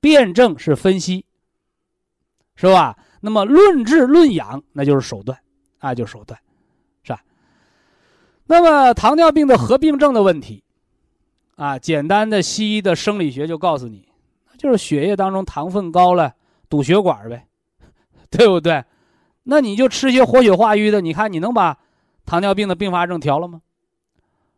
[0.00, 1.24] 辨证是分析，
[2.54, 2.96] 是吧？
[3.20, 5.36] 那么论治论养，那就是手段，
[5.78, 6.38] 啊，就是手段，
[7.02, 7.20] 是吧？
[8.46, 10.62] 那么糖尿病的合并症的问题，
[11.56, 14.08] 啊，简单的西医的生理学就告诉你，
[14.56, 16.34] 就是血液当中糖分高了，
[16.70, 17.46] 堵血管呗，
[18.30, 18.82] 对不对？
[19.42, 21.76] 那你就吃些活血化瘀的，你看你能把
[22.24, 23.60] 糖尿病的并发症调了吗？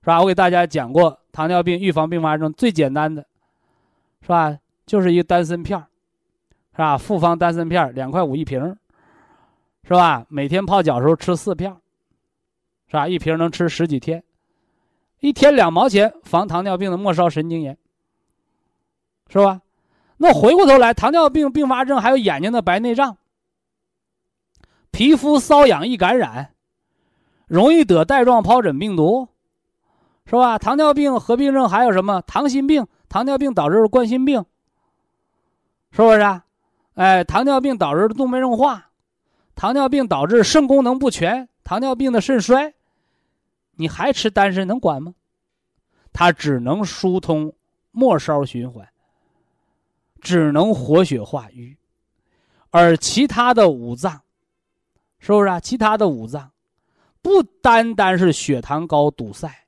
[0.02, 0.20] 是吧？
[0.20, 1.18] 我给大家讲过。
[1.32, 3.26] 糖尿病预防并发症最简单的，
[4.20, 4.58] 是吧？
[4.84, 5.78] 就是一个丹参片
[6.72, 6.98] 是吧？
[6.98, 8.76] 复方丹参片两块五一瓶，
[9.84, 10.26] 是吧？
[10.28, 11.74] 每天泡脚时候吃四片，
[12.88, 13.08] 是吧？
[13.08, 14.22] 一瓶能吃十几天，
[15.20, 17.78] 一天两毛钱，防糖尿病的末梢神经炎，
[19.30, 19.62] 是吧？
[20.22, 23.18] 那回过头来，糖尿病并发症还有眼睛的白内障、
[24.92, 26.54] 皮肤瘙痒易感染，
[27.48, 29.26] 容易得带状疱疹病毒。
[30.24, 30.56] 是吧？
[30.56, 32.22] 糖尿病合并症还有什么？
[32.22, 34.44] 糖心病，糖尿病导致冠心病，
[35.90, 36.44] 是不是啊？
[36.94, 38.90] 哎，糖尿病导致动脉硬化，
[39.56, 42.72] 糖尿病导致肾功能不全，糖尿病的肾衰，
[43.72, 45.14] 你还吃丹参能管吗？
[46.12, 47.52] 它只能疏通
[47.90, 48.88] 末梢循环，
[50.22, 51.76] 只能活血化瘀，
[52.70, 54.22] 而其他的五脏，
[55.18, 55.60] 是不是啊？
[55.60, 56.50] 其他的五脏，
[57.20, 59.58] 不单单是血糖高堵塞。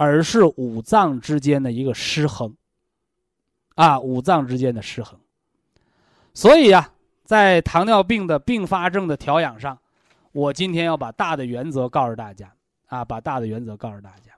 [0.00, 2.54] 而是五脏之间的一个失衡，
[3.74, 5.18] 啊，五脏之间的失衡。
[6.32, 9.76] 所以啊，在糖尿病的并发症的调养上，
[10.30, 12.54] 我今天要把大的原则告诉大家，
[12.86, 14.32] 啊，把大的原则告诉大家。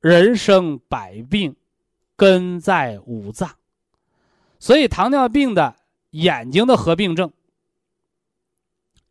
[0.00, 1.54] 人生百病，
[2.16, 3.50] 根在五脏，
[4.58, 5.76] 所以糖尿病的
[6.10, 7.32] 眼睛的合并症，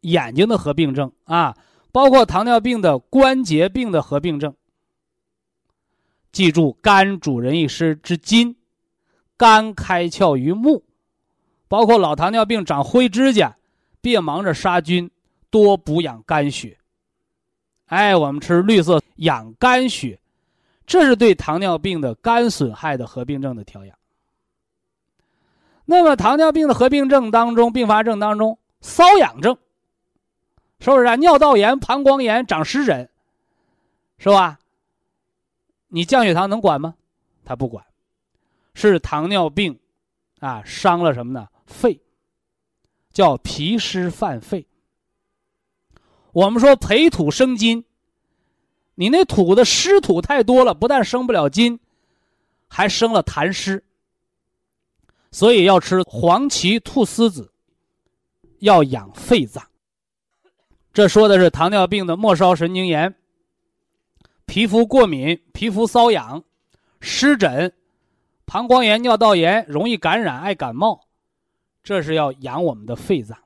[0.02, 1.56] 眼睛的合并症啊，
[1.92, 4.54] 包括糖尿病的关节病的合并症。
[6.32, 8.56] 记住，肝主人一湿之筋，
[9.38, 10.84] 肝开窍于目，
[11.68, 13.58] 包括老糖尿病长灰指甲，
[14.02, 15.10] 别忙着杀菌，
[15.50, 16.78] 多补养肝血。
[17.86, 20.20] 哎，我们吃绿色养肝血，
[20.86, 23.97] 这是对糖尿病的肝损害的合并症的调养。
[25.90, 29.58] 那么，糖尿病的合并症当中，并发症当中，瘙痒症，
[30.82, 31.16] 是不是啊？
[31.16, 33.10] 尿道炎、膀胱炎、长湿疹，
[34.18, 34.60] 是吧？
[35.88, 36.96] 你降血糖能管吗？
[37.46, 37.86] 他不管，
[38.74, 39.80] 是糖尿病，
[40.42, 41.48] 啊，伤了什么呢？
[41.66, 42.02] 肺，
[43.14, 44.68] 叫脾湿犯肺。
[46.34, 47.86] 我们说培土生金，
[48.96, 51.80] 你那土的湿土太多了，不但生不了金，
[52.68, 53.86] 还生了痰湿。
[55.32, 57.52] 所以要吃黄芪菟丝子，
[58.60, 59.64] 要养肺脏。
[60.94, 63.16] 这说的是糖尿病的末梢神经炎。
[64.46, 66.44] 皮肤过敏、皮肤瘙痒、
[67.02, 67.74] 湿疹、
[68.46, 71.08] 膀胱炎、尿道炎，容易感染、爱感冒，
[71.84, 73.38] 这是要养我们的肺脏。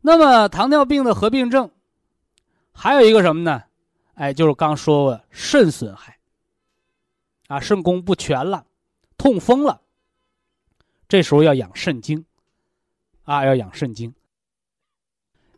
[0.00, 1.70] 那么糖尿病的合并症，
[2.72, 3.62] 还有一个什么呢？
[4.14, 6.18] 哎，就是刚说过肾损害，
[7.46, 8.66] 啊，肾功不全了，
[9.16, 9.80] 痛风了，
[11.12, 12.24] 这时候要养肾精，
[13.24, 14.14] 啊，要养肾精。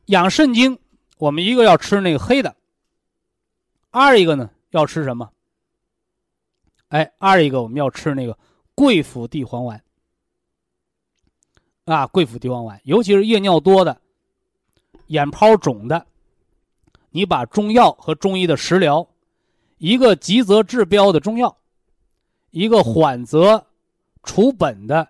[0.07, 0.81] 养肾精，
[1.17, 2.57] 我们一个要吃那个黑的。
[3.93, 5.31] 二一个呢，要吃什么？
[6.89, 8.37] 哎，二一个我们要吃那个
[8.75, 9.81] 桂附地黄丸
[11.85, 14.01] 啊，桂附地黄丸，尤其是夜尿多的、
[15.07, 16.05] 眼泡肿的，
[17.11, 19.09] 你把中药和中医的食疗，
[19.79, 21.57] 一个急则治标的中药，
[22.51, 23.65] 一个缓则
[24.25, 25.09] 除本的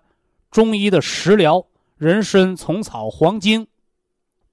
[0.55, 3.67] 中医的食疗，人参、虫草、黄精，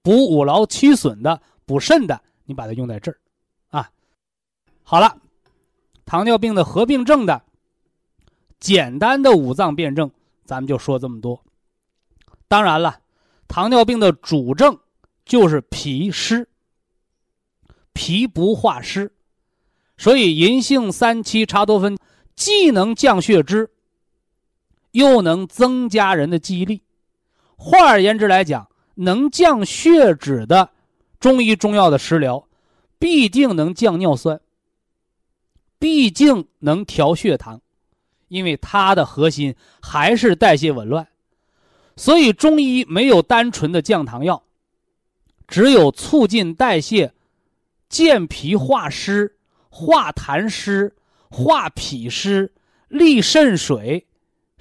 [0.02, 3.20] 补五劳七损的、补肾的，你把它用在这儿。
[3.68, 3.88] 啊
[4.82, 5.16] 好了，
[6.04, 7.44] 糖尿病的合并症的
[8.58, 10.10] 简单的五脏辩证，
[10.44, 11.40] 咱们就说这么多。
[12.48, 12.98] 当然了，
[13.46, 14.76] 糖尿病的主症
[15.24, 16.48] 就是脾湿，
[17.92, 19.14] 脾不化湿，
[19.96, 21.96] 所以银杏三七茶多酚
[22.34, 23.70] 既能降血脂，
[24.92, 26.82] 又能增加人的记忆力。
[27.56, 30.70] 换而言之来讲，能降血脂的
[31.20, 32.46] 中医中药的食疗，
[32.98, 34.40] 必定能降尿酸。
[35.78, 37.60] 毕竟能调血糖，
[38.28, 41.08] 因为它的核心还是代谢紊乱，
[41.96, 44.44] 所以中医没有单纯的降糖药，
[45.48, 47.12] 只有促进代谢、
[47.88, 49.36] 健脾化湿、
[49.70, 50.94] 化痰湿、
[51.30, 52.52] 化脾湿、
[52.88, 54.06] 利肾水，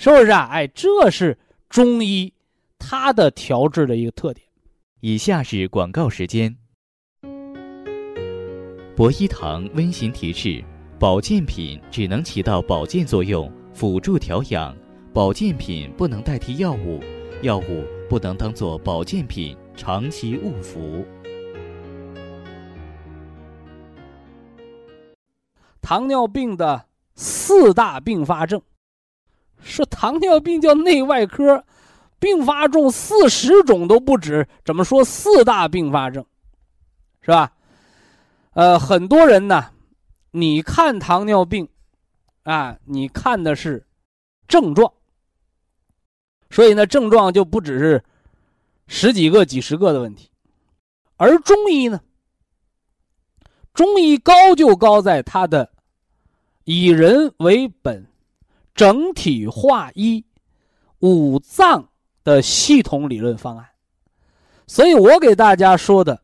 [0.04, 0.48] 是不是啊？
[0.52, 1.38] 哎，这是
[1.70, 2.34] 中医
[2.80, 4.44] 它的调治的一个特点。
[5.00, 6.58] 以下是广告时间。
[8.96, 10.64] 博一堂温馨提示。
[10.98, 14.76] 保健品只能起到保健作用，辅助调养。
[15.14, 17.00] 保健品不能代替药物，
[17.44, 21.06] 药物不能当做保健品长期误服。
[25.80, 28.60] 糖尿病的四大并发症，
[29.62, 31.64] 说糖尿病叫内外科，
[32.20, 36.26] 并发症四十种都不止，怎么说四大并发症，
[37.22, 37.52] 是吧？
[38.54, 39.72] 呃，很多人呢。
[40.34, 41.68] 你看糖尿病，
[42.44, 43.86] 啊，你看的是
[44.48, 44.94] 症状，
[46.50, 48.02] 所以呢，症状就不只是
[48.88, 50.32] 十几个、几十个的问题，
[51.18, 52.00] 而中医呢，
[53.74, 55.70] 中医高就高在它的
[56.64, 58.08] 以人为本、
[58.82, 60.26] 整体化一、
[61.02, 61.88] 五脏
[62.24, 63.70] 的系统理论方案，
[64.66, 66.20] 所以我给大家说的，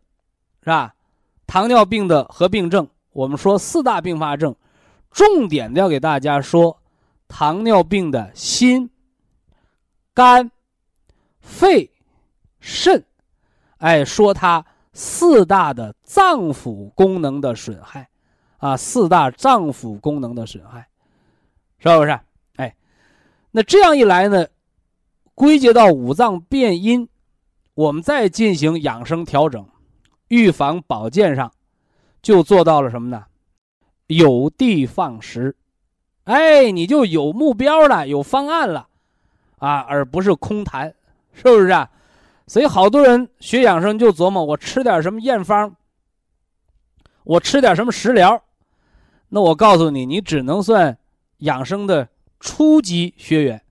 [0.63, 0.96] 是吧？
[1.46, 2.89] 糖尿病的合并症。
[3.12, 4.56] 我们说四大并发症，
[5.12, 6.76] 重点要给大家说
[7.28, 8.89] 糖尿病的心、
[10.15, 10.50] 肝、
[11.39, 11.91] 肺、
[12.60, 13.06] 肾，
[13.78, 18.10] 哎，说它四大的脏腑功能的损害，
[18.58, 20.88] 啊，四大脏腑功能的损害，
[21.78, 22.20] 是不是？
[23.58, 24.45] 那这样一来呢，
[25.34, 27.10] 归结到五脏变阴，
[27.74, 29.68] 我们再进行养生调整、
[30.28, 31.51] 预防保健上。
[32.22, 33.26] 就做到了什么呢？
[34.05, 35.55] 有的放矢，
[36.26, 38.89] 哎，你就有目标了，有方案了，
[39.58, 40.93] 啊，而不是空谈，
[41.34, 41.89] 是不是啊？
[42.45, 45.76] 所以好多人学养生就琢磨，我吃点什么验方，
[47.24, 48.39] 我吃点什么食疗，
[49.30, 50.95] 那我告诉你，你只能算
[51.39, 52.08] 养生的
[52.40, 53.62] 初级学员，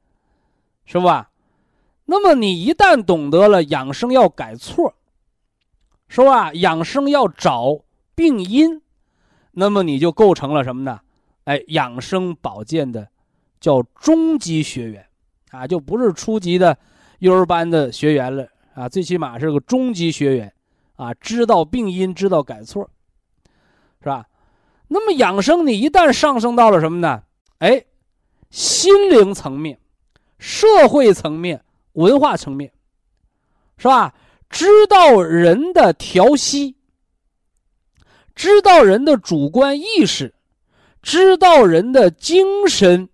[0.84, 1.30] 是吧？
[2.06, 4.94] 那么你一旦懂得了养生要改错，
[6.08, 6.52] 是吧？
[6.54, 7.80] 养生要找。
[8.14, 8.80] 病因，
[9.50, 11.00] 那么你就构成了什么呢？
[11.44, 13.10] 哎，养生保健的
[13.60, 15.06] 叫中级学员，
[15.50, 16.78] 啊，就不是初级的
[17.18, 20.54] 幼儿班的学员了啊，最起码是个中级学员，
[20.94, 22.88] 啊，知道病因，知道改错，
[24.00, 24.24] 是吧？
[24.88, 27.22] 那么养生，你一旦上升到了什么呢？
[27.58, 27.84] 哎，
[28.56, 29.78] 心灵层面、
[30.38, 32.72] 社会层面、文化层面，
[33.76, 34.14] 是吧？
[34.48, 36.74] 知道人的调息，
[38.34, 40.32] 知道人的主观意识，
[41.02, 43.10] 知道人的精神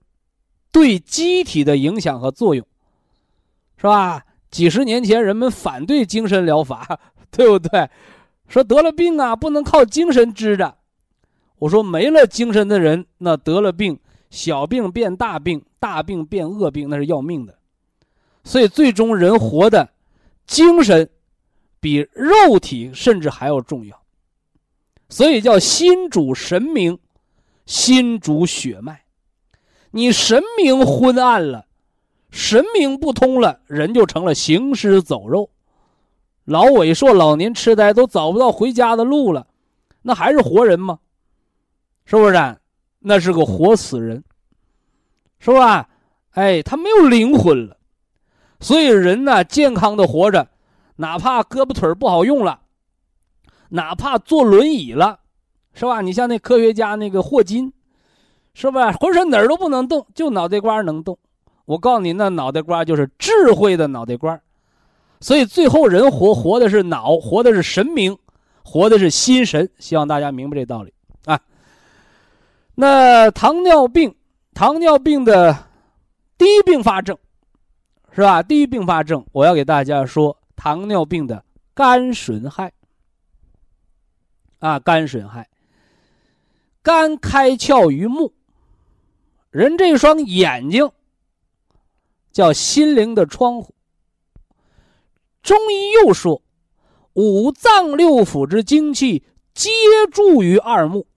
[0.70, 2.64] 对机体的影响和作用，
[3.76, 4.24] 是吧？
[4.48, 7.00] 几十年前人们反对精神疗法，
[7.32, 7.90] 对不对？
[8.46, 10.76] 说得了病啊，不能靠精神治的。
[11.58, 13.98] 我说没了精神的人，那得了病，
[14.32, 17.56] 小病变大病，大病变恶病，那是要命的。
[18.42, 19.90] 所以最终人活的，
[20.44, 21.08] 精神。
[21.78, 24.00] 比肉体甚至还要重要，
[25.08, 26.96] 所以叫心主神明，
[27.66, 29.02] 心主血脉。
[29.90, 31.66] 你神明昏暗了，
[32.30, 35.50] 神明不通了，人就成了行尸走肉，
[36.44, 39.48] 老萎缩、老年痴呆，都找不到回家的路了，
[40.02, 41.00] 那还是活人吗？
[42.04, 42.56] 是不是？
[43.02, 44.22] 那是个活死人，
[45.38, 45.88] 是吧？
[46.30, 47.76] 哎，他没有灵魂了，
[48.60, 50.48] 所以人呢，健康的活着。
[50.96, 52.60] 哪怕胳膊腿不好用了，
[53.70, 55.20] 哪怕坐轮椅了，
[55.74, 56.00] 是吧？
[56.00, 57.72] 你像那科学家那个霍金，
[58.54, 58.92] 是吧？
[58.92, 61.18] 浑身哪儿都不能动，就脑袋瓜能动。
[61.64, 64.40] 我告诉你，那脑袋瓜就是智慧的脑袋瓜。
[65.20, 68.16] 所以最后人活活的是脑，活的是神明，
[68.62, 69.68] 活的是心神。
[69.78, 70.92] 希望大家明白这道理
[71.24, 71.40] 啊。
[72.74, 74.14] 那糖尿病，
[74.54, 75.68] 糖尿病的
[76.36, 77.16] 第一并发症，
[78.12, 78.42] 是吧？
[78.42, 80.36] 第一并发症，我要给大家说。
[80.54, 81.44] 糖尿病的
[81.74, 82.72] 肝损害
[84.60, 85.48] 啊，肝损害，
[86.82, 88.32] 肝开窍于目，
[89.50, 90.88] 人这双眼睛
[92.30, 93.74] 叫心灵的窗户。
[95.42, 96.40] 中医又说，
[97.14, 99.68] 五脏六腑之精气皆
[100.12, 101.08] 注于二目，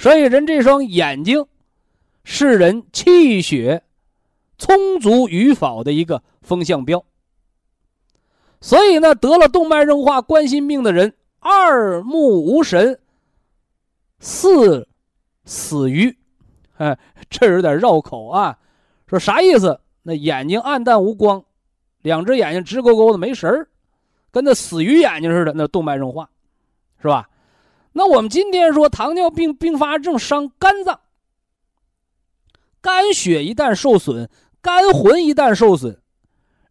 [0.00, 1.44] 所以人这双眼睛
[2.24, 3.82] 是人气血
[4.56, 7.04] 充足与否的一个风向标。
[8.62, 12.98] 所以呢，得了动脉硬化、冠心病的人，二目无神，
[14.20, 14.88] 四
[15.44, 16.16] 死于，
[16.78, 16.98] 哎，
[17.28, 18.58] 这有点绕口啊。
[19.06, 19.78] 说啥意思？
[20.02, 21.44] 那眼睛暗淡无光，
[22.00, 23.68] 两只眼睛直勾勾的没神儿，
[24.30, 25.52] 跟那死鱼眼睛似的。
[25.54, 26.30] 那动脉硬化，
[27.02, 27.28] 是吧？
[27.92, 31.00] 那我们今天说糖尿病并发症伤肝脏，
[32.80, 34.28] 肝血一旦受损，
[34.60, 36.00] 肝魂一旦受损。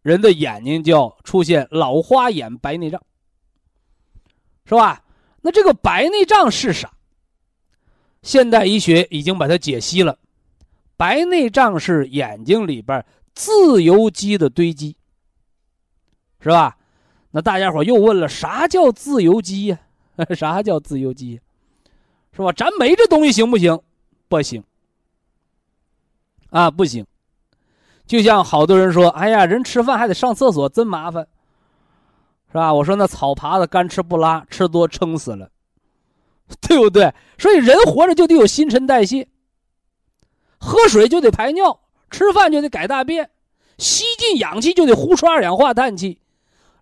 [0.02, 3.02] 人的眼睛就要出现老花眼、白内障，
[4.64, 5.04] 是吧？
[5.42, 6.90] 那这个白内障是啥？
[8.22, 10.18] 现代医学已经把它解析了，
[10.96, 13.04] 白内障是眼睛里边
[13.34, 14.96] 自由基的堆积，
[16.40, 16.78] 是吧？
[17.30, 19.78] 那大家伙又问了，啥叫自由基呀？
[20.36, 21.40] 啥叫自由基？
[22.32, 22.52] 是吧？
[22.52, 23.78] 咱没这东西行不行？
[24.28, 24.62] 不行，
[26.50, 27.04] 啊，不行。
[28.06, 31.26] 就像好多人说：“哎呀，人吃饭还得上厕所，真麻烦，
[32.48, 35.50] 是吧？”我说：“那草爬子干吃不拉，吃多撑死了，
[36.60, 37.12] 对不对？
[37.38, 39.28] 所以人活着就得有新陈代谢，
[40.58, 43.30] 喝水就得排尿，吃饭就得改大便，
[43.78, 46.20] 吸进氧气就得呼出二氧化碳气，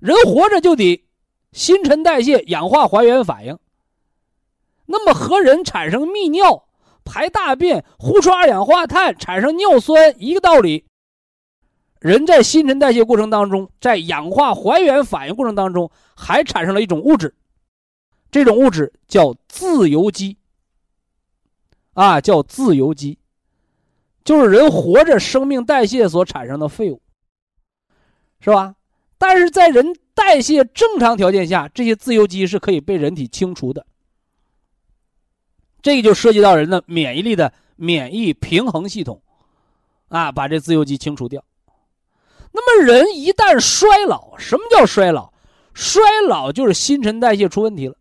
[0.01, 1.03] 人活着就得
[1.53, 3.59] 新陈代谢、氧化还原反应。
[4.87, 6.69] 那么和人产生泌尿、
[7.05, 10.85] 排大便、呼出二氧化碳、产生尿酸一个道理。”
[12.01, 17.35] 人在新陈代谢过程当中，在氧化还原反应过程当中，还产生了一种物质，
[18.31, 20.37] 这种物质叫自由基。
[21.95, 23.19] 啊，叫自由基，
[24.23, 27.03] 就是人活着生命代谢所产生的废物，
[28.39, 28.77] 是吧？
[29.19, 33.87] 但是在人代谢正常条件下，这些自由基是可以被人体清除的。
[35.81, 39.23] 这个就涉及到人的免疫力的免疫平衡系统，
[40.09, 41.45] 啊，把这自由基清除掉。
[42.51, 45.33] 那么人一旦衰老，什么叫衰老？
[45.73, 47.97] 衰老就是新陈代谢出问题了，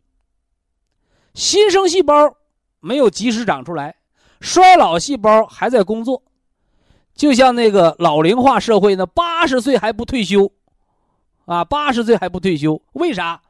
[1.36, 2.36] 新生细胞
[2.80, 3.96] 没有及时长出来，
[4.42, 6.24] 衰老细胞还在工作，
[7.14, 10.52] 就像那个老龄化社会呢，八十岁还不退休，
[11.48, 13.42] 啊，八十岁还不退休，为啥？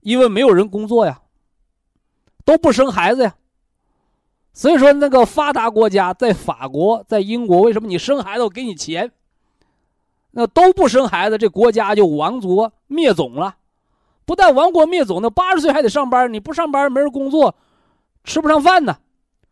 [0.00, 1.22] 因为没有人工作呀，
[2.44, 3.34] 都不生孩子呀。
[4.52, 9.10] 所以说，那个发达国家在法国、在英国，为什么你生孩子我给你钱？
[10.32, 13.56] 那都不生孩子，这国家就亡国灭种了。
[14.26, 17.56] 不但亡国灭种，那八十岁还得上班，你不上班没人工作，
[18.22, 18.98] 吃不上饭呢，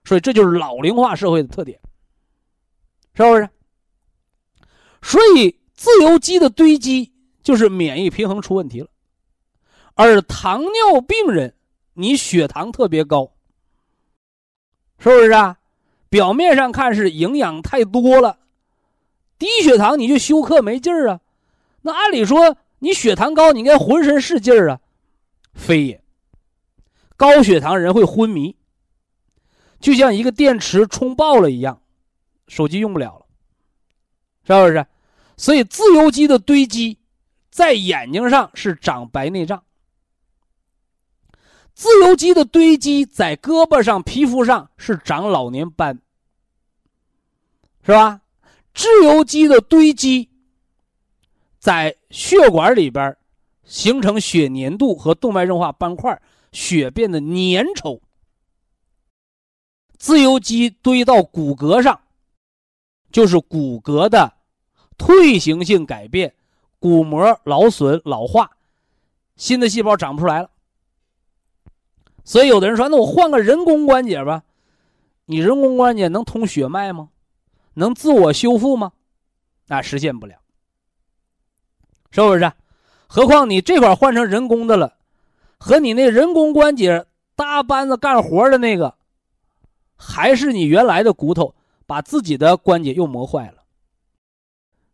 [0.04, 1.80] 所以这就是老龄化社会的特点，
[3.14, 3.48] 是不是？
[5.00, 7.11] 所以自由基的堆积
[7.42, 8.88] 就是免疫平衡出问题了，
[9.94, 11.54] 而糖尿病人
[11.94, 13.32] 你血糖特别高，
[14.98, 15.58] 是不是啊？
[16.08, 18.38] 表面上看是营养太多了，
[19.38, 21.20] 低血糖你就休克没劲儿啊？
[21.80, 24.80] 那按理说你血糖高，你应该浑身是劲儿啊，
[25.54, 26.02] 非也。
[27.16, 28.56] 高血糖人会昏迷，
[29.80, 31.80] 就像一个电池充爆了一样，
[32.46, 33.26] 手机用不了了，
[34.44, 34.86] 是不是？
[35.36, 36.98] 所以自由基的堆积，
[37.52, 39.62] 在眼睛上是长白内障，
[41.74, 46.00] 自由基的堆积在胳膊上、皮肤上是长老年斑，
[47.84, 48.22] 是吧？
[48.72, 50.30] 自由基的堆积
[51.58, 53.14] 在血管里边
[53.64, 56.20] 形成血粘度和动脉硬化斑块。
[56.52, 57.98] 血变得粘稠，
[59.96, 61.98] 自由基堆到骨骼上，
[63.10, 64.30] 就是骨骼的
[64.98, 66.34] 退行性改变，
[66.82, 68.50] 骨膜劳损老化，
[69.36, 70.50] 新的细胞长不出来了。
[72.24, 74.42] 所以有的人说：“那我换个人工关节吧？”
[75.26, 77.10] 你人工关节能通血脉吗？
[77.74, 78.90] 能自我修复吗？
[79.68, 80.34] 那实现不了，
[82.10, 82.52] 是不是？
[83.06, 84.96] 何况你这块换成人工的了。
[85.58, 87.06] 和你那人工关节
[87.36, 88.96] 搭班子干活的那个，
[89.94, 91.54] 还是你原来的骨头，
[91.86, 93.62] 把自己的关节又磨坏了，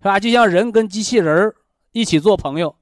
[0.00, 0.20] 是吧？
[0.20, 1.54] 就像人跟机器人
[1.98, 2.76] 一起做朋友，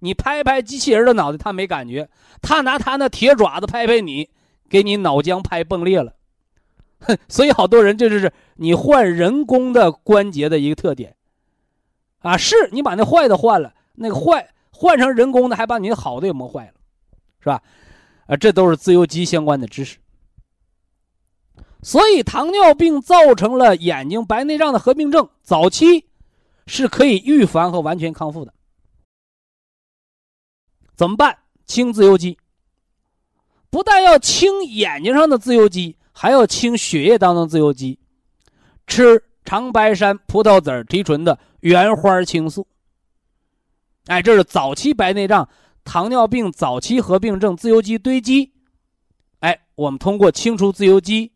[0.00, 2.06] 你拍拍机器人的脑袋，他没感觉；
[2.42, 4.28] 他拿他那铁爪子拍拍你，
[4.68, 6.14] 给你脑浆拍崩裂了。
[7.00, 11.16] 哼 所以好多人这就是你换人工的关节的一个特点，
[12.18, 16.72] 啊，是你把那坏的换了，那个坏换成人工的，还把你好的也磨坏了。
[17.42, 17.62] 是吧？
[18.26, 19.96] 啊，这都是自由基相关的知识。
[21.82, 26.04] 所以，糖尿病造成了眼睛白内障的合并症，早期
[26.66, 28.52] 是可以预防和完全康复的。
[30.94, 31.38] 怎么办？
[31.66, 32.36] 清自由基。
[33.70, 37.98] 不但要清眼睛上的自由基，还要清血液当中自由基。
[38.86, 42.66] 吃长白山葡萄籽提纯的原花青素。
[44.06, 45.48] 哎，这是早期白内障。
[45.82, 48.52] 糖尿病早期合并症，自由基堆积，
[49.38, 51.32] 哎，我们通过清除自由基，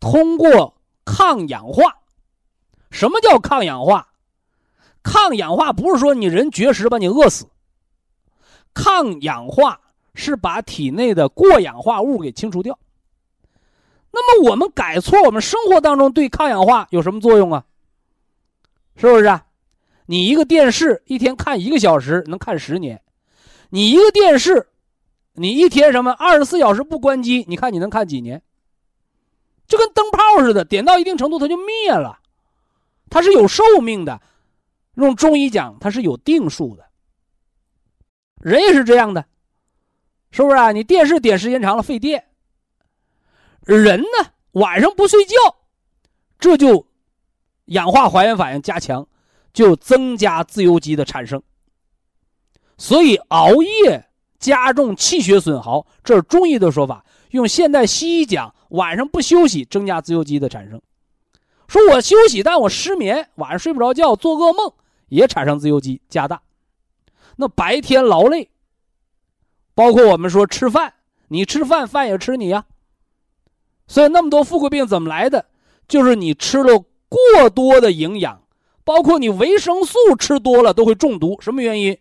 [0.00, 1.98] 通过抗氧化。
[2.90, 4.09] 什么叫抗氧化？
[5.02, 7.46] 抗氧化不是说你人绝食把你饿死，
[8.74, 9.80] 抗氧化
[10.14, 12.78] 是把体内的过氧化物给清除掉。
[14.12, 17.64] 那么我们改错，我们生活当中对抗氧化有什么作用啊？
[18.96, 19.46] 是不是啊？
[20.06, 23.00] 你一个电视一天看一个小时，能看十年。
[23.70, 24.68] 你一个电视，
[25.34, 28.42] 你一天什么二十四小时不关机，你看你能看几年？
[29.68, 32.18] 就跟灯泡似的，点到一定程度它就灭了，
[33.08, 34.20] 它是有寿命的。
[35.06, 36.86] 用中医讲，它是有定数的。
[38.40, 39.24] 人也是这样的，
[40.30, 40.72] 是不是啊？
[40.72, 42.24] 你电视点时间长了费电。
[43.64, 45.34] 人呢，晚上不睡觉，
[46.38, 46.86] 这就
[47.66, 49.06] 氧化还原反应加强，
[49.52, 51.42] 就增加自由基的产生。
[52.78, 57.04] 所以熬夜加重气血损耗，这是中医的说法。
[57.30, 60.80] 用现代西医讲，晚上不休息，增加自由基的产生。
[61.68, 64.72] 说我休息，但我失眠，晚上睡不着觉，做噩梦，
[65.10, 66.40] 也产生自由基加大。
[67.36, 68.48] 那白天劳累，
[69.74, 70.94] 包括我们说吃饭，
[71.28, 72.64] 你吃饭，饭也吃你呀。
[73.86, 75.46] 所以那么多富贵病怎么来的？
[75.86, 78.42] 就是你吃了过多的营养，
[78.84, 81.40] 包括你维生素吃多了都会中毒。
[81.40, 81.98] 什么原因？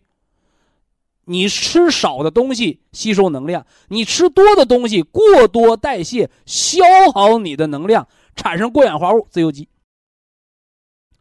[1.26, 6.84] 你吃少的东西吸收能量，你吃多的东西过多代谢消
[7.14, 9.70] 耗你的能量，产生过氧化物自由基。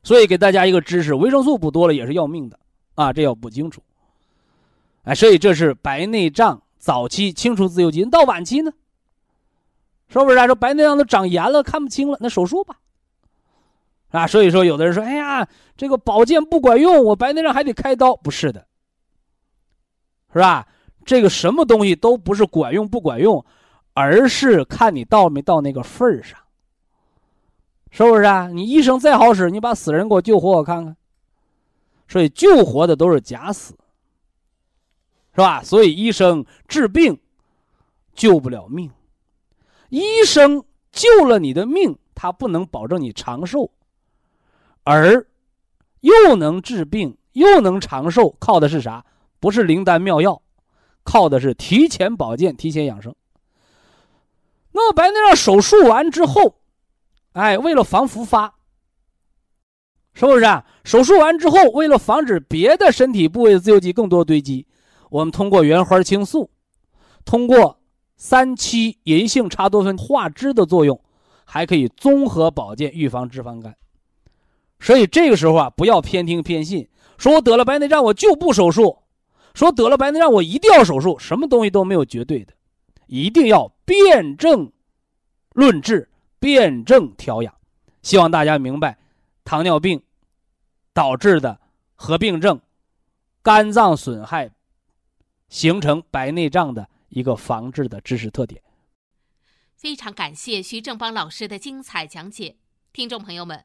[0.08, 2.58] 所以给大家一个知识：维生素补多了也是要命的
[2.94, 3.82] 啊，这要补清楚。
[5.02, 8.72] 哎，所以这是白内障早期清除自由基，到晚期呢，
[10.08, 10.46] 是不是？
[10.46, 12.78] 说白内障都长炎了，看不清了，那手术吧。
[14.08, 15.46] 啊，所以说有的人说：“哎呀，
[15.76, 18.66] 这个保健不管用，我白内障还得开刀。”不是的。
[20.32, 20.66] 是吧？
[21.04, 23.44] 这个什么东西都不是管用不管用，
[23.92, 26.38] 而是看你到没到那个份儿上，
[27.90, 28.48] 是不是啊？
[28.48, 30.96] 你医生再好使，你把死人给我救活我看看。
[32.06, 33.74] 所以救活的都是假死，
[35.34, 35.62] 是吧？
[35.62, 37.18] 所以医生治病
[38.14, 38.90] 救不了命，
[39.90, 43.70] 医生救了你的命，他不能保证你长寿，
[44.84, 45.26] 而
[46.00, 49.04] 又能治病又能长寿，靠的是啥？
[49.38, 50.40] 不是灵丹妙药，
[51.04, 53.14] 靠的是提前保健、提前养生。
[54.72, 56.56] 那么白内障手术完之后，
[57.32, 58.54] 哎，为了防复发，
[60.14, 60.64] 是不是啊？
[60.84, 64.66] 手术完之后，为了防止别的身体部位的自由基更多堆积，
[65.10, 66.50] 我们通过原花青素，
[67.24, 67.80] 通过
[68.16, 71.00] 三七银杏茶多酚化脂的作用，
[71.44, 73.76] 还可以综合保健、预防脂肪肝。
[74.80, 78.98] 所以这个时候啊，不要偏听偏信，说我得了白内障我就不手术，
[79.54, 82.52] 说得了白内障我一定要手术，什么东西都没有绝对的，
[83.06, 84.72] 一定要辩证
[85.52, 86.07] 论治、
[86.38, 87.54] 辩证调养。
[88.02, 88.98] 希望大家明白，
[89.44, 90.02] 糖尿病。
[90.94, 91.60] 导致的
[91.94, 92.60] 合并症、
[93.40, 94.50] 肝脏损害
[95.48, 98.60] 形成白内障的一个防治的知识特点。
[99.76, 102.56] 非常感谢徐正邦老师的精彩讲解，
[102.92, 103.64] 听众朋友们，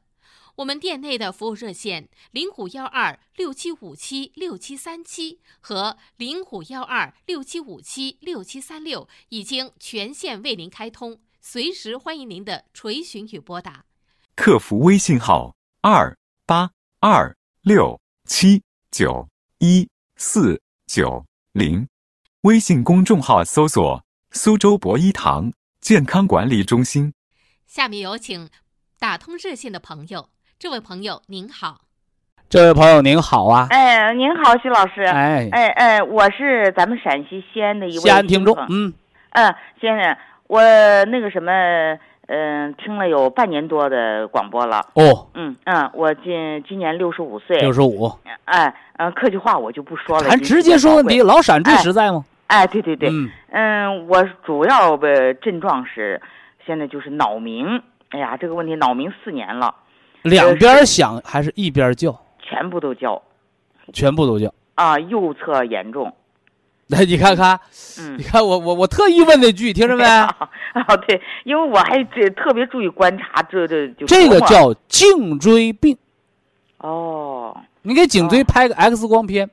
[0.54, 13.84] 我们店内的服务热线零五幺二六七五七六七三七和零五幺二六七五七六七三六已经全线为您开通，随时欢迎您的垂询与拨打。
[14.34, 16.16] 客服微信号二
[16.46, 16.70] 八。
[17.00, 19.28] 二六七九
[19.58, 19.86] 一
[20.16, 21.86] 四九零，
[22.44, 27.12] 微信公众号搜索“苏州博一堂健康管理中心”。
[27.68, 28.48] 下面有请
[28.98, 31.82] 打通热线的朋友，这位朋友您好，
[32.48, 38.94] 这位朋友您好啊，哎，您好，徐老师，哎哎哎，我是咱们陕西西安的一位西安听众，嗯
[39.32, 40.16] 嗯，先生，
[40.46, 41.52] 我那个什么。
[42.26, 44.78] 嗯，听了有半年多的广播了。
[44.94, 47.58] 哦，嗯嗯，我今今年六十五岁。
[47.58, 48.10] 六十五。
[48.46, 50.30] 哎，嗯，客气话我就不说了。
[50.30, 52.24] 咱直接说问题，老陕最实在吗？
[52.46, 53.10] 哎，对对对。
[53.10, 56.18] 嗯嗯，我主要的症状是，
[56.64, 57.82] 现在就是脑鸣。
[58.08, 59.74] 哎呀，这个问题脑鸣四年了。
[60.22, 62.18] 两边响还是一边叫？
[62.38, 63.20] 全部都叫。
[63.92, 64.50] 全部都叫。
[64.76, 66.10] 啊，右侧严重。
[66.88, 67.58] 来，你看看，
[67.98, 70.04] 嗯，你看我我我特意问那句，听着没？
[70.04, 70.28] 啊，
[71.08, 75.96] 对，因为我还这特别注意观察，这这就这个叫颈椎病。
[76.78, 79.48] 哦，你给颈椎拍个 X 光片，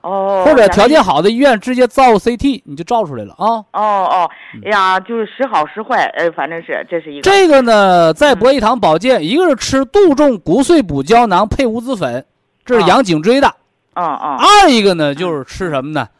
[0.00, 3.46] 哦，或者条件好的医院直接照 CT，你就照出来了啊。
[3.46, 4.30] 哦哦，
[4.64, 7.22] 哎呀，就是时好时坏，呃，反正是这是一个。
[7.22, 12.26] 这个呢，在博医堂保健，一个是吃杜仲骨碎补胶囊配五子粉，
[12.64, 13.54] 这是养颈椎的。
[13.94, 14.36] 嗯嗯。
[14.36, 16.02] 二一个呢，就是吃什么呢？
[16.02, 16.16] 嗯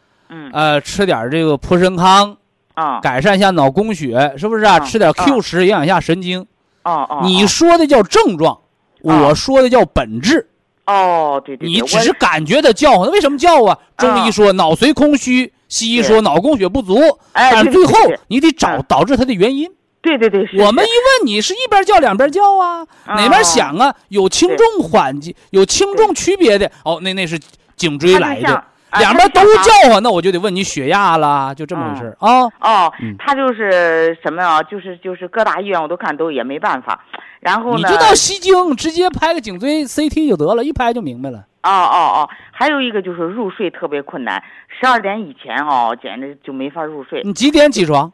[0.53, 2.37] 呃，吃点这个普参康，
[2.75, 4.81] 啊，改善一下脑供血，是不是啊？
[4.81, 6.47] 吃点 Q 十，营养一下神经。
[6.83, 8.59] 哦哦，你说的叫症状，
[9.03, 10.49] 我说的叫本质。
[10.87, 13.79] 哦，对对，你只是感觉的叫唤，那为什么叫啊？
[13.97, 16.99] 中医说脑髓空虚，西医说脑供血不足，
[17.33, 17.95] 但最后
[18.29, 19.71] 你得找导致它的原因。
[20.03, 23.95] 对对对，我们一问你是一边叫两边叫啊，哪边响啊？
[24.09, 26.71] 有轻重缓急，有轻重区别的。
[26.85, 27.39] 哦，那那是
[27.77, 28.65] 颈椎来的。
[28.99, 32.43] 两边都叫唤，那我就得问你血压了，就这么回事啊？
[32.61, 34.63] 哦，他就是什么啊？
[34.63, 37.05] 就是就是各大医院我都看都也没办法，
[37.41, 37.77] 然后呢？
[37.77, 41.47] 你就到西京直接拍个颈椎 CT 就得了，一拍就明白了。
[41.63, 44.43] 哦哦哦，还有一个就是入睡特别困难，
[44.81, 47.23] 十二点以前哦，简直就没法入睡。
[47.23, 48.13] 你几点起床？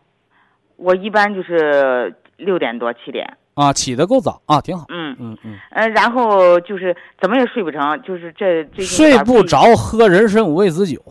[0.76, 3.36] 我一般就是六点多七点。
[3.56, 4.84] 啊，起得够早啊，挺好。
[4.90, 11.02] 嗯嗯嗯，呃，然后就是怎么也睡不成，就是这最近睡不着，喝人参五味子酒。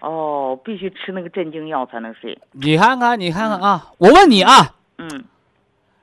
[0.00, 2.38] 哦，必须吃那个镇静药才能睡。
[2.52, 5.24] 你看看，你看看啊，我问你啊，嗯，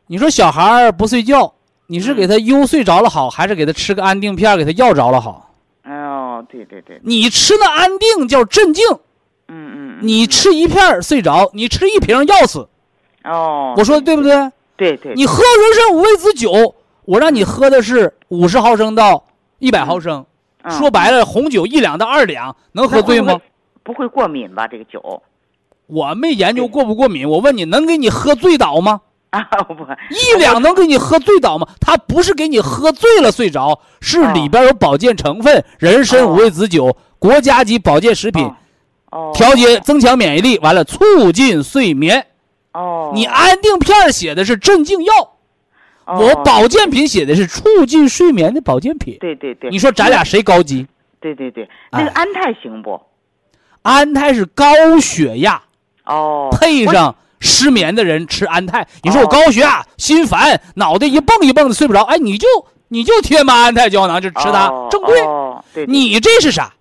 [0.05, 1.53] 你说小孩不睡觉，
[1.87, 5.53] 你是给他悠睡着了好，还是给他吃个安定片给他药着了好？
[5.85, 7.01] 哦，对对对。
[7.03, 8.85] 你吃那安定叫镇静。
[9.47, 9.97] 嗯嗯。
[10.01, 12.69] 你吃一片睡着，你吃一瓶药死。
[13.23, 13.73] 哦。
[13.75, 14.51] 我说的对不对？
[14.75, 19.25] 对对，你喝人参五味子酒，我让你喝的是五十毫升到
[19.59, 20.25] 一百毫升，
[20.69, 23.39] 说白了，红酒一两到二两，能喝醉吗？
[23.83, 24.67] 不会过敏吧？
[24.67, 25.21] 这个酒，
[25.87, 27.27] 我没研究过不过敏。
[27.27, 29.01] 我问你，能给你喝醉倒吗？
[29.31, 29.73] 啊不，
[30.09, 31.67] 一两能给你喝醉倒吗？
[31.79, 38.51] 它不是给你喝醉了睡着，是里边有保健成分，人参五味子酒，国家级保健食品，
[39.11, 42.27] 哦，调节增强免疫力，完了促进睡眠。
[42.73, 45.13] 哦，你安定片写的是镇静药，
[46.05, 49.17] 我保健品写的是促进睡眠的保健品。
[49.19, 50.87] 对对对，你说咱俩谁高级？
[51.19, 52.99] 对对对，那个安泰行不？
[53.81, 55.61] 安泰是高血压，
[56.05, 58.87] 哦，配上失眠的人吃安泰。
[59.03, 62.47] 你说我高血压、心烦、脑袋一蹦一蹦的睡不着，哎，你就
[62.87, 65.15] 你就贴满安泰胶囊就吃它，正规。
[65.73, 66.73] 对，你这是啥？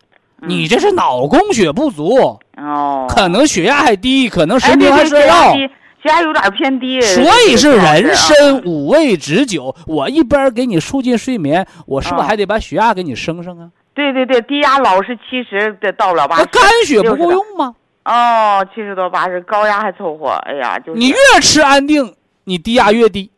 [0.47, 5.57] 你这是脑供血不足，哦，可能血压还低，可能神经还衰弱。
[6.03, 9.75] 血压有点偏低，所以是人参五味子酒。
[9.87, 13.69] 我一边给你促进睡眠，我是不是还得把血压给你升升啊？
[13.93, 16.43] 对对对，低压老是七十，这到不了八十。
[16.43, 17.75] 那肝血不够用吗？
[18.07, 20.29] 哦，七十多八十，高压还凑合。
[20.47, 22.15] 哎呀，就是你越吃安定，
[22.45, 23.31] 你低压越低，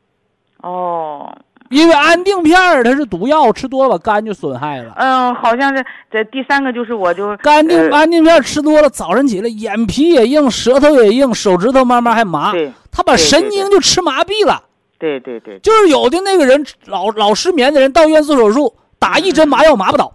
[0.58, 1.36] 哦，
[1.72, 4.92] 因为安定片儿它是毒药，吃多了肝就损害了。
[4.96, 14.62] 嗯，好像是这第三个就是我就肝定呃安定片儿吃多了，早晨起来眼皮也硬，舌头也硬，手指头慢慢还麻，对他把神经就吃麻痹了。
[14.98, 20.12] 对对对，就是有的那个人老老失眠的人到医院做手术，打一针麻药麻不倒，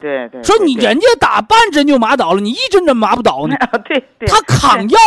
[0.00, 0.42] 对对。
[0.42, 3.54] 说你人家打半针就麻倒了，你一针针麻不倒呢？
[3.86, 4.98] 对对，他扛药，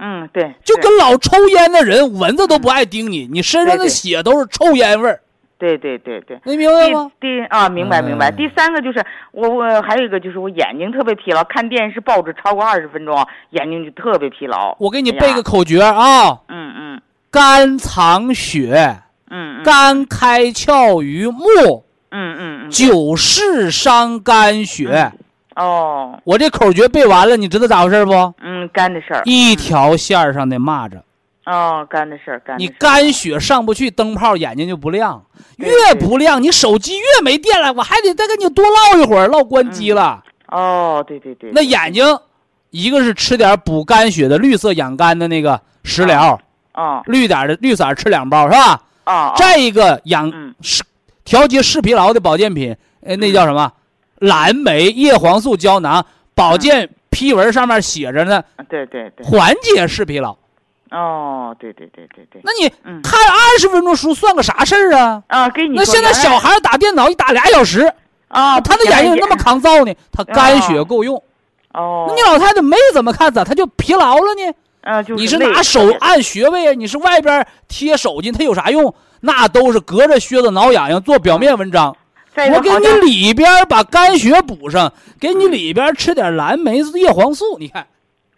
[0.00, 5.20] 嗯对，就跟老抽烟的人，蚊子都不爱叮你，你身上的血都是臭烟味儿，
[5.58, 6.40] 对对对对。
[6.44, 7.10] 你明白吗？
[7.20, 8.30] 第第啊，明白明白。
[8.30, 14.76] 嗯第三个就是我我还有一个就是我眼睛特别疲劳，看电视报纸超过二十分钟，眼睛就特别疲劳。
[14.78, 19.00] 我给你背个口诀啊：嗯嗯肝藏血，
[19.30, 22.70] 嗯嗯肝开窍于目，嗯嗯嗯。
[22.70, 25.12] 久视伤肝血。
[25.56, 28.12] 哦，我这口诀背完了，你知道咋回事不？
[28.40, 29.22] 嗯，肝的事儿。
[29.24, 31.00] 一条线儿上的蚂蚱。
[31.50, 35.24] 哦，肝的事儿，你事肝血上不去，灯泡眼睛就不亮，
[35.56, 40.22] 对越不亮，你手机越没电了，我还得再跟你多唠一会儿，唠关机了。
[40.48, 41.50] 哦，对对对。
[41.54, 42.04] 那眼睛，
[42.68, 46.38] 一个是吃点补肝血的绿色养肝的那个食疗，
[46.74, 48.74] 哦绿点儿的绿色儿吃两包是吧？
[49.06, 49.32] 哦哦。
[49.36, 50.84] 再一个养嗯视
[51.24, 53.72] 调节视疲劳的保健品，呃，那叫什么？
[54.18, 59.24] 蓝莓叶黄素胶囊，保健批文上面写着呢，对对对。
[59.24, 60.36] 缓解视疲劳。
[60.90, 62.40] 哦，对对对对对。
[62.44, 65.22] 那你嗯看二十分钟书算个啥事儿啊？
[65.26, 67.92] 啊，给你那现在小孩打电脑一打俩小时，
[68.28, 69.92] 啊，他的眼睛那么抗造呢？
[70.12, 71.22] 他肝血够用。
[71.74, 72.06] 哦。
[72.08, 74.54] 那你老太太没怎么看咋，他就疲劳了呢？
[74.82, 76.72] 啊，就是你是拿手按穴位啊？
[76.72, 78.94] 你是外边贴手巾，它有啥用？
[79.20, 81.94] 那都是隔着靴子挠痒痒做表面文章。
[82.54, 87.84] 我给你里边把肝血补上，给你里边吃点蓝莓叶黄素，你看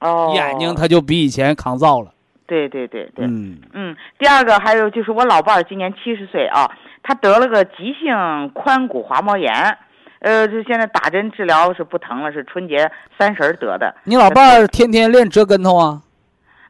[0.01, 2.11] 哦，眼睛他就比以前抗造了。
[2.51, 6.69] 对对对对，嗯，嗯，第二个还有就是我老伴儿今年七十岁啊，
[7.01, 8.13] 他得了个急性
[8.53, 9.79] 髋骨滑膜炎，
[10.19, 13.95] 呃，就现在打针治疗是不疼了，是春节三十儿得的。
[14.03, 16.03] 你老伴儿天天练折跟头啊？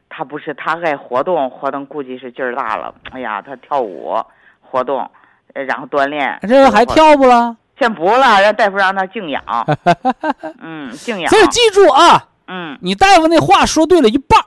[0.07, 2.93] 他不是他爱活动，活动估计是劲儿大了。
[3.11, 4.15] 哎呀，他跳舞
[4.61, 5.09] 活动，
[5.53, 6.37] 呃然后锻炼。
[6.47, 7.57] 这还跳不了？
[7.79, 9.43] 先不了，让大夫让他静养。
[10.61, 11.27] 嗯，静养。
[11.31, 14.45] 所以记住啊，嗯你大夫那话说对了一半儿。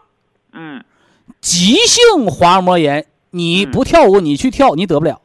[0.52, 0.84] 嗯
[1.44, 5.20] 急性滑膜炎，你不跳舞，你去跳，你得不了。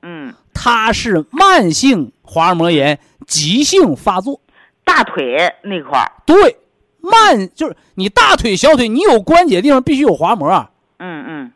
[0.00, 4.40] 嗯，它是慢性滑膜炎急性发作。
[4.86, 6.10] 大腿那块儿。
[6.24, 6.56] 对，
[7.02, 10.48] 慢就是你大腿、小腿，你有关节地方必须有滑膜。
[10.98, 11.52] 嗯嗯，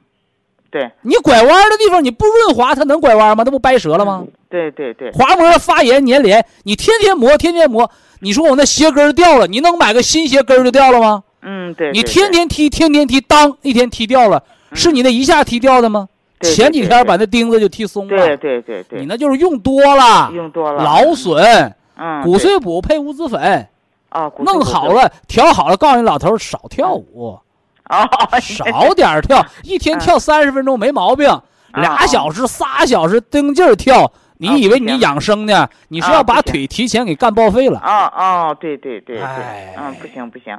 [0.70, 3.42] 对你拐弯的地方你不润滑，它能拐弯吗？
[3.42, 4.22] 那不掰折了吗？
[4.50, 5.10] 对对对。
[5.12, 7.90] 滑膜发炎粘连，你天天磨，天天磨。
[8.20, 11.22] 你说我那鞋跟掉了，你能买个新鞋跟儿就掉了吗？
[11.44, 11.92] 嗯对。
[11.92, 14.42] 你对天天踢，天天踢，当一天踢掉了，
[14.72, 16.08] 是你那一下踢掉的吗？
[16.40, 18.16] 前几天把那钉子就踢松了。
[18.16, 20.82] 对对对对，你那就是用多了，用多了。
[20.82, 23.66] 劳损，嗯骨碎补配乌子粉，
[24.10, 27.38] 哦，弄好了，调好了，告诉你老头少跳舞，
[27.88, 28.08] 哦，
[28.40, 31.26] 少点儿跳，一天跳三十分钟没毛病，
[31.74, 35.66] 俩哦小时、仨小时盯劲儿跳，你以为你养生呢？
[35.88, 37.78] 你是要把腿提前给干报废了。
[37.78, 39.72] 啊哦，对对对哎。
[39.74, 40.54] 对，嗯，不行不行，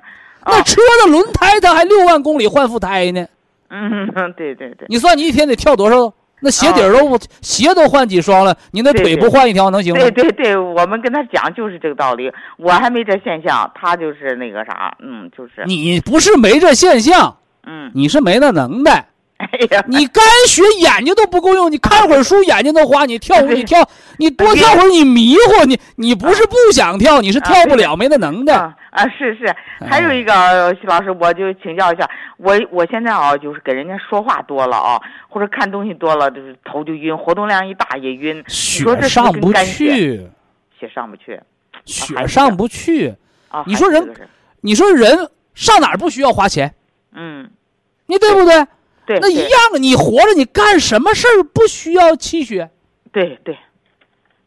[0.46, 3.26] 那车的轮胎它还六万公里换副胎呢，
[3.70, 6.14] 嗯，对对对，你算你一天得跳多少？
[6.42, 10.00] 那鞋底儿都不鞋都换几双了，你那腿不换一条能行吗？
[10.00, 19.06] 对对对，我们跟他讲就是这个道理，我还没这现象，他就是那个啥，嗯，就是，你不是没这现象，嗯，你是没那能耐。
[19.38, 23.86] 哎呀，你干学眼睛都不够用，你看会儿书眼睛都花，你跳舞你跳，
[24.18, 28.54] 你多跳会儿你迷糊，你你不是不想跳，你是跳不了，没那能耐。
[28.54, 29.54] 啊啊，是是，
[29.86, 40.26] 还有一个呃徐老师，我就请教一下，我我现在啊，就是给人家说话多了啊，或者看东西多了，就是头就晕，活动量一大也晕，说血上不去，
[40.80, 41.38] 血上不去
[41.84, 43.14] 血上不去。
[43.50, 43.66] 啊。
[43.68, 44.14] 你说人
[44.62, 46.74] 你说人上哪儿不需要花钱？
[47.14, 47.50] 嗯，
[48.06, 48.66] 你对不对？
[49.06, 52.70] 对，那一样啊，你活着你干什么事儿不需要气血？
[53.12, 53.58] 对对，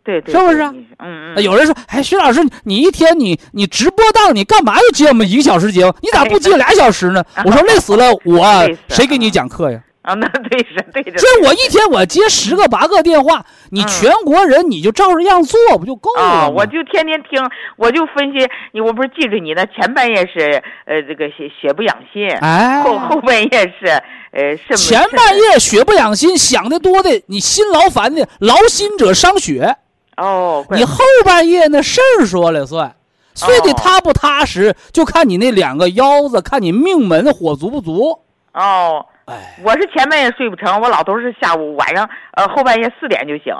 [0.04, 5.94] 对对，是不是嗯啊嗯，有人说，哎，徐老师，你一天你你直播档，你干嘛要接我们一个小时节目？
[6.02, 7.24] 你咋不接俩小时呢？
[7.44, 8.44] 我说累死了，我
[8.88, 9.82] 谁给你讲课呀？
[10.08, 11.18] 啊，那对是对着。
[11.18, 16.48] 所以我一天我接十个八个电话，你嗯全国人你就照着样做不就够了？
[16.48, 17.38] 我就天天听，
[17.76, 23.86] 我就分析你，我不是记着你呢，前半夜是呃这个血血不养心，哎，后后半夜是
[24.32, 29.76] 呃肾不前半夜血不养心，想的多的，你心劳烦的，劳心者伤血。
[30.16, 32.96] 哦，你后半夜那事儿说了算，
[33.34, 38.18] 睡得踏不踏实，就看你那两个腰子，看你命门火足不足。
[38.52, 43.54] 哦，哎，我是前半夜睡不成，我老头是下午晚上呃后半夜四点就醒。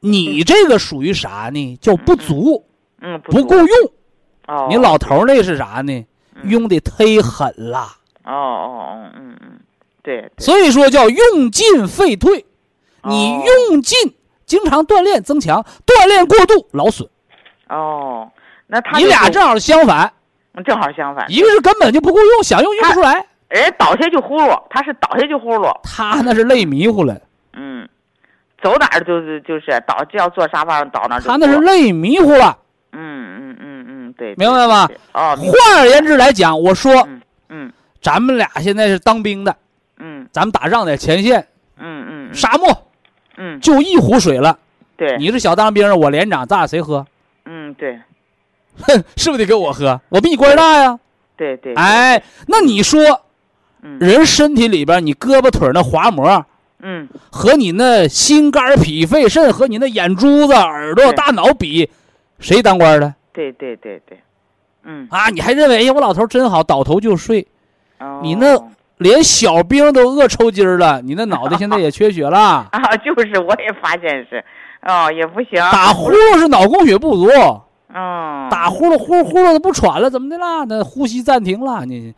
[0.00, 1.78] 你这个属于啥呢？
[1.80, 2.66] 叫不足，
[3.00, 3.68] 嗯，不够用。
[4.48, 6.04] 哦，你老头儿那是啥呢？
[6.42, 7.86] 用的忒狠了。
[8.24, 9.60] 哦哦哦，嗯嗯，
[10.02, 10.30] 对。
[10.38, 12.44] 所以说叫用进废退，
[13.04, 14.16] 你用进
[14.46, 17.08] 经常锻炼增强，锻炼过度劳损。
[17.68, 18.28] 哦，
[18.66, 20.12] 那他你俩正好相反，
[20.64, 21.30] 正好相反。
[21.30, 23.26] 一个是根本就不够用，想用用不出来。
[23.60, 25.70] 人倒下就呼噜，他是倒下就呼噜。
[25.82, 27.20] 他那是累迷糊了。
[27.52, 27.86] 嗯，
[28.62, 31.20] 走哪儿就是就是倒，就要坐沙发上倒哪儿。
[31.20, 32.56] 他那是累迷糊了。
[32.92, 34.34] 嗯嗯嗯嗯，对。
[34.36, 34.88] 明白吗？
[35.12, 35.36] 哦。
[35.36, 37.06] 换而言之来讲，我说，
[37.50, 39.54] 嗯，咱们俩现在是当兵的，
[39.98, 41.46] 嗯，咱们打仗在前线，
[41.78, 42.86] 嗯嗯，沙漠，
[43.36, 44.58] 嗯，就一壶水了。
[44.96, 45.18] 对。
[45.18, 47.06] 你是小当兵，我连长，咱俩谁喝？
[47.44, 48.00] 嗯，对。
[48.80, 50.00] 哼，是不是得给我喝？
[50.08, 50.98] 我比你官大呀。
[51.36, 51.74] 对对。
[51.74, 52.98] 哎，那你说。
[53.98, 56.46] 人身体里边，你胳膊腿那滑膜，
[56.82, 61.90] 嗯，和你那心肝脾肺肾和你那眼珠子、耳朵、大脑比，
[62.38, 63.12] 谁当官的？
[63.32, 64.18] 对对对对，
[64.84, 65.08] 嗯。
[65.10, 67.46] 啊，你还认为哎呀，我老头真好，倒头就睡，
[67.98, 68.56] 哦、你那
[68.98, 72.38] 连小兵都饿抽筋了，你那脑袋现在也缺血了。
[72.70, 72.96] 啊！
[73.04, 74.44] 就是，我也发现是，
[74.82, 77.28] 哦，也不行，打呼噜是脑供血不足，
[77.92, 80.64] 嗯，打呼噜呼噜呼噜的不喘了，怎么的啦？
[80.68, 82.14] 那呼吸暂停了，你。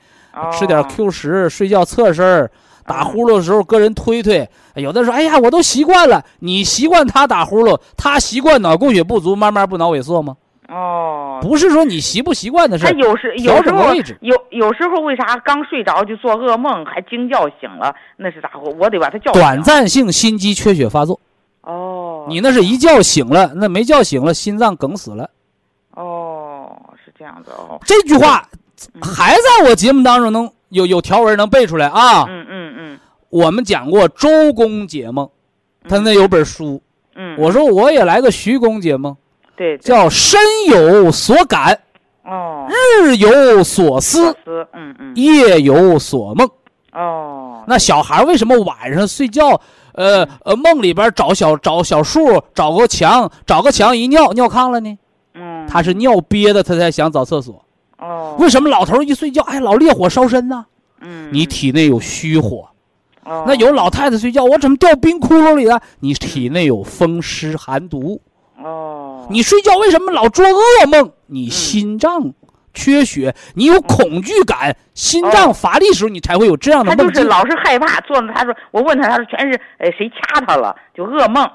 [0.52, 2.50] 吃点 Q 十，睡觉侧身
[2.86, 4.48] 打呼噜的时候跟人推推。
[4.74, 10.36] 有的说：“哎呀，我都习惯了。”你习惯他打呼噜，他习惯脑供血不足，慢慢不脑萎缩吗？
[10.68, 12.84] 哦，不是说你习不习惯的事。
[12.84, 17.94] 他有时有时候有有时候为啥刚睡着就做噩梦，还惊叫醒了？
[18.16, 18.74] 那是咋回？
[18.78, 19.30] 我得把他叫。
[19.32, 21.20] 短暂性心肌缺血发作。
[21.60, 22.26] 哦。
[22.28, 25.30] 你那是一觉醒了，那没叫醒了，心脏梗死了。
[25.94, 27.78] 哦，是这样子哦。
[27.84, 28.42] 这句话。
[29.02, 32.24] 还在我节目当中能有有条文能背出来啊？
[32.28, 33.00] 嗯嗯嗯。
[33.30, 35.28] 我们讲过周公解梦，
[35.88, 36.80] 他那有本书。
[37.16, 37.36] 嗯。
[37.38, 39.16] 我说我也来个徐公解梦。
[39.56, 39.76] 对。
[39.78, 41.80] 叫身有所感。
[42.24, 42.66] 哦。
[42.68, 44.32] 日有所思。
[44.44, 44.66] 思。
[44.72, 45.12] 嗯嗯。
[45.16, 46.48] 夜有所梦。
[46.92, 47.64] 哦。
[47.66, 49.60] 那小孩为什么晚上睡觉，
[49.92, 54.98] 呃呃梦里边找小找小树，找个墙，找个墙一尿尿炕了呢？
[55.34, 55.66] 嗯。
[55.66, 57.64] 他是尿憋的，他才想找厕所。
[57.98, 60.66] 哦，为什么老头一睡觉，哎，老烈火烧身呢？
[61.00, 62.68] 嗯，你体内有虚火。
[63.24, 65.80] 哦，那有老太太睡觉，我怎么掉冰窟窿里了？
[66.00, 68.20] 你体内有风湿寒毒。
[68.62, 71.10] 哦，你睡觉为什么老做噩梦？
[71.26, 72.32] 你心脏
[72.74, 77.06] 缺血，你有恐惧感，心脏乏力时候，你才会有这样的梦境。
[77.06, 81.48] 他就是老是害怕，做的他说，我问他，他说全是呃谁掐他了，就噩梦。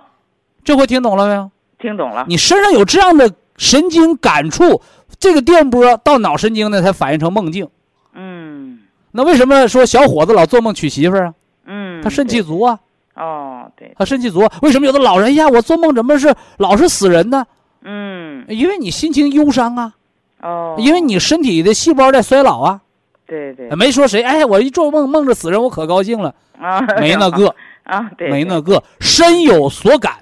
[0.63, 1.51] 这回听懂了没有？
[1.79, 2.25] 听懂了。
[2.27, 4.81] 你身上有这样的神经感触。
[5.19, 7.67] 这个电波到脑神经呢，才反映成梦境。
[8.13, 8.79] 嗯，
[9.11, 11.33] 那为什么说小伙子老做梦娶媳妇儿啊？
[11.65, 12.79] 嗯，他肾气足啊。
[13.15, 13.93] 哦，对。
[13.97, 17.45] 他肾气足，为什么有的老人呀，我做梦怎么是老是死人呢？
[17.83, 19.93] 嗯，因为你心情忧伤啊。
[20.41, 20.75] 哦。
[20.79, 22.81] 因为你身体的细胞在衰老啊。
[23.27, 23.69] 对对。
[23.75, 26.33] 没说谁，哎，我一做梦梦着死人，我可高兴了。
[26.59, 27.53] 啊，没那个
[27.83, 30.13] 啊，对，没那个，身有所感，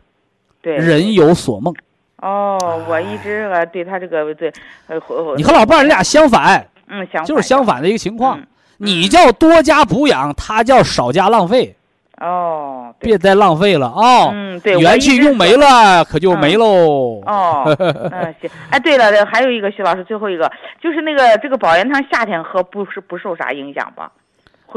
[0.62, 1.74] 对，人有所梦。
[2.22, 4.52] 哦，我一直呃对他这个对，
[4.88, 5.00] 呃，
[5.36, 8.40] 你和老伴儿你俩相反，嗯，相就是相反的一个情况。
[8.40, 8.48] 嗯、
[8.78, 11.76] 你叫多加补养，他叫少加浪费。
[12.20, 14.32] 哦，别再浪费了啊！
[14.34, 17.22] 嗯，对，元气用没了，可就没喽。
[17.24, 18.50] 哦，嗯，行。
[18.72, 20.52] 哎，对了，还有一个徐老师，最后一个
[20.82, 24.12] 就是那个这个保元汤，夏天喝不是不受啥影响吧？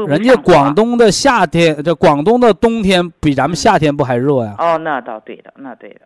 [0.07, 4.55] 人家广东的夏天，这广东的冬天比咱们夏天不还热呀？
[4.57, 5.99] 哦，那倒对的，那对的。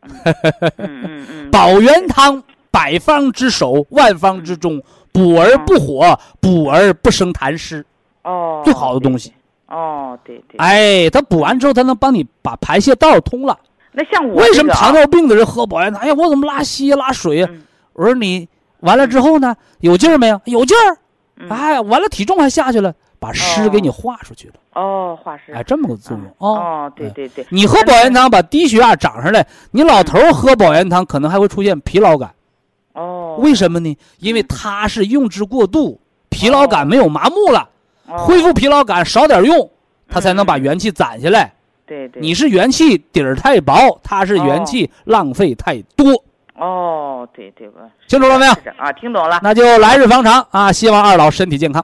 [0.78, 1.50] 嗯嗯 嗯。
[1.52, 4.82] 保元汤，百方之首，万方之中，
[5.12, 7.86] 补而不火，补而不生痰湿。
[8.24, 8.62] 哦。
[8.66, 9.32] 最好的东西。
[9.68, 10.58] 哦，对对。
[10.58, 13.58] 哎，它补完之后，它能帮你把排泄道通了。
[13.92, 16.02] 那像我为什么糖尿病的人喝保元汤？
[16.02, 17.48] 哎呀，我怎么拉稀拉水呀？
[17.94, 18.48] 我说你
[18.82, 20.42] 完了之后呢，有劲儿没有？
[20.46, 20.98] 有劲儿。
[21.50, 22.94] 哎，完了体重还下去了。
[23.26, 26.60] 把湿给你化出去了哦，化湿哎，这么个作用哦。
[26.60, 32.32] 哦，对对对，你喝保元汤把低血压涨上来，你老头喝保元汤可能还会出现疲劳感。
[32.94, 33.98] 哦，为什么呢？
[34.20, 36.00] 因为它是用之过度，
[36.30, 37.68] 疲劳感没有麻木了，
[38.06, 39.68] 恢复疲劳感少点用，
[40.08, 41.52] 它才能把元气攒下来。
[41.88, 46.24] 对对，你是元气底儿太薄，他是元气浪费太多。
[46.56, 47.82] 哦，对对吧？
[48.08, 48.52] 清楚了没有？
[48.78, 49.40] 啊，听懂了。
[49.42, 50.72] 那就来日方长啊！
[50.72, 51.84] 希望二老身体健康。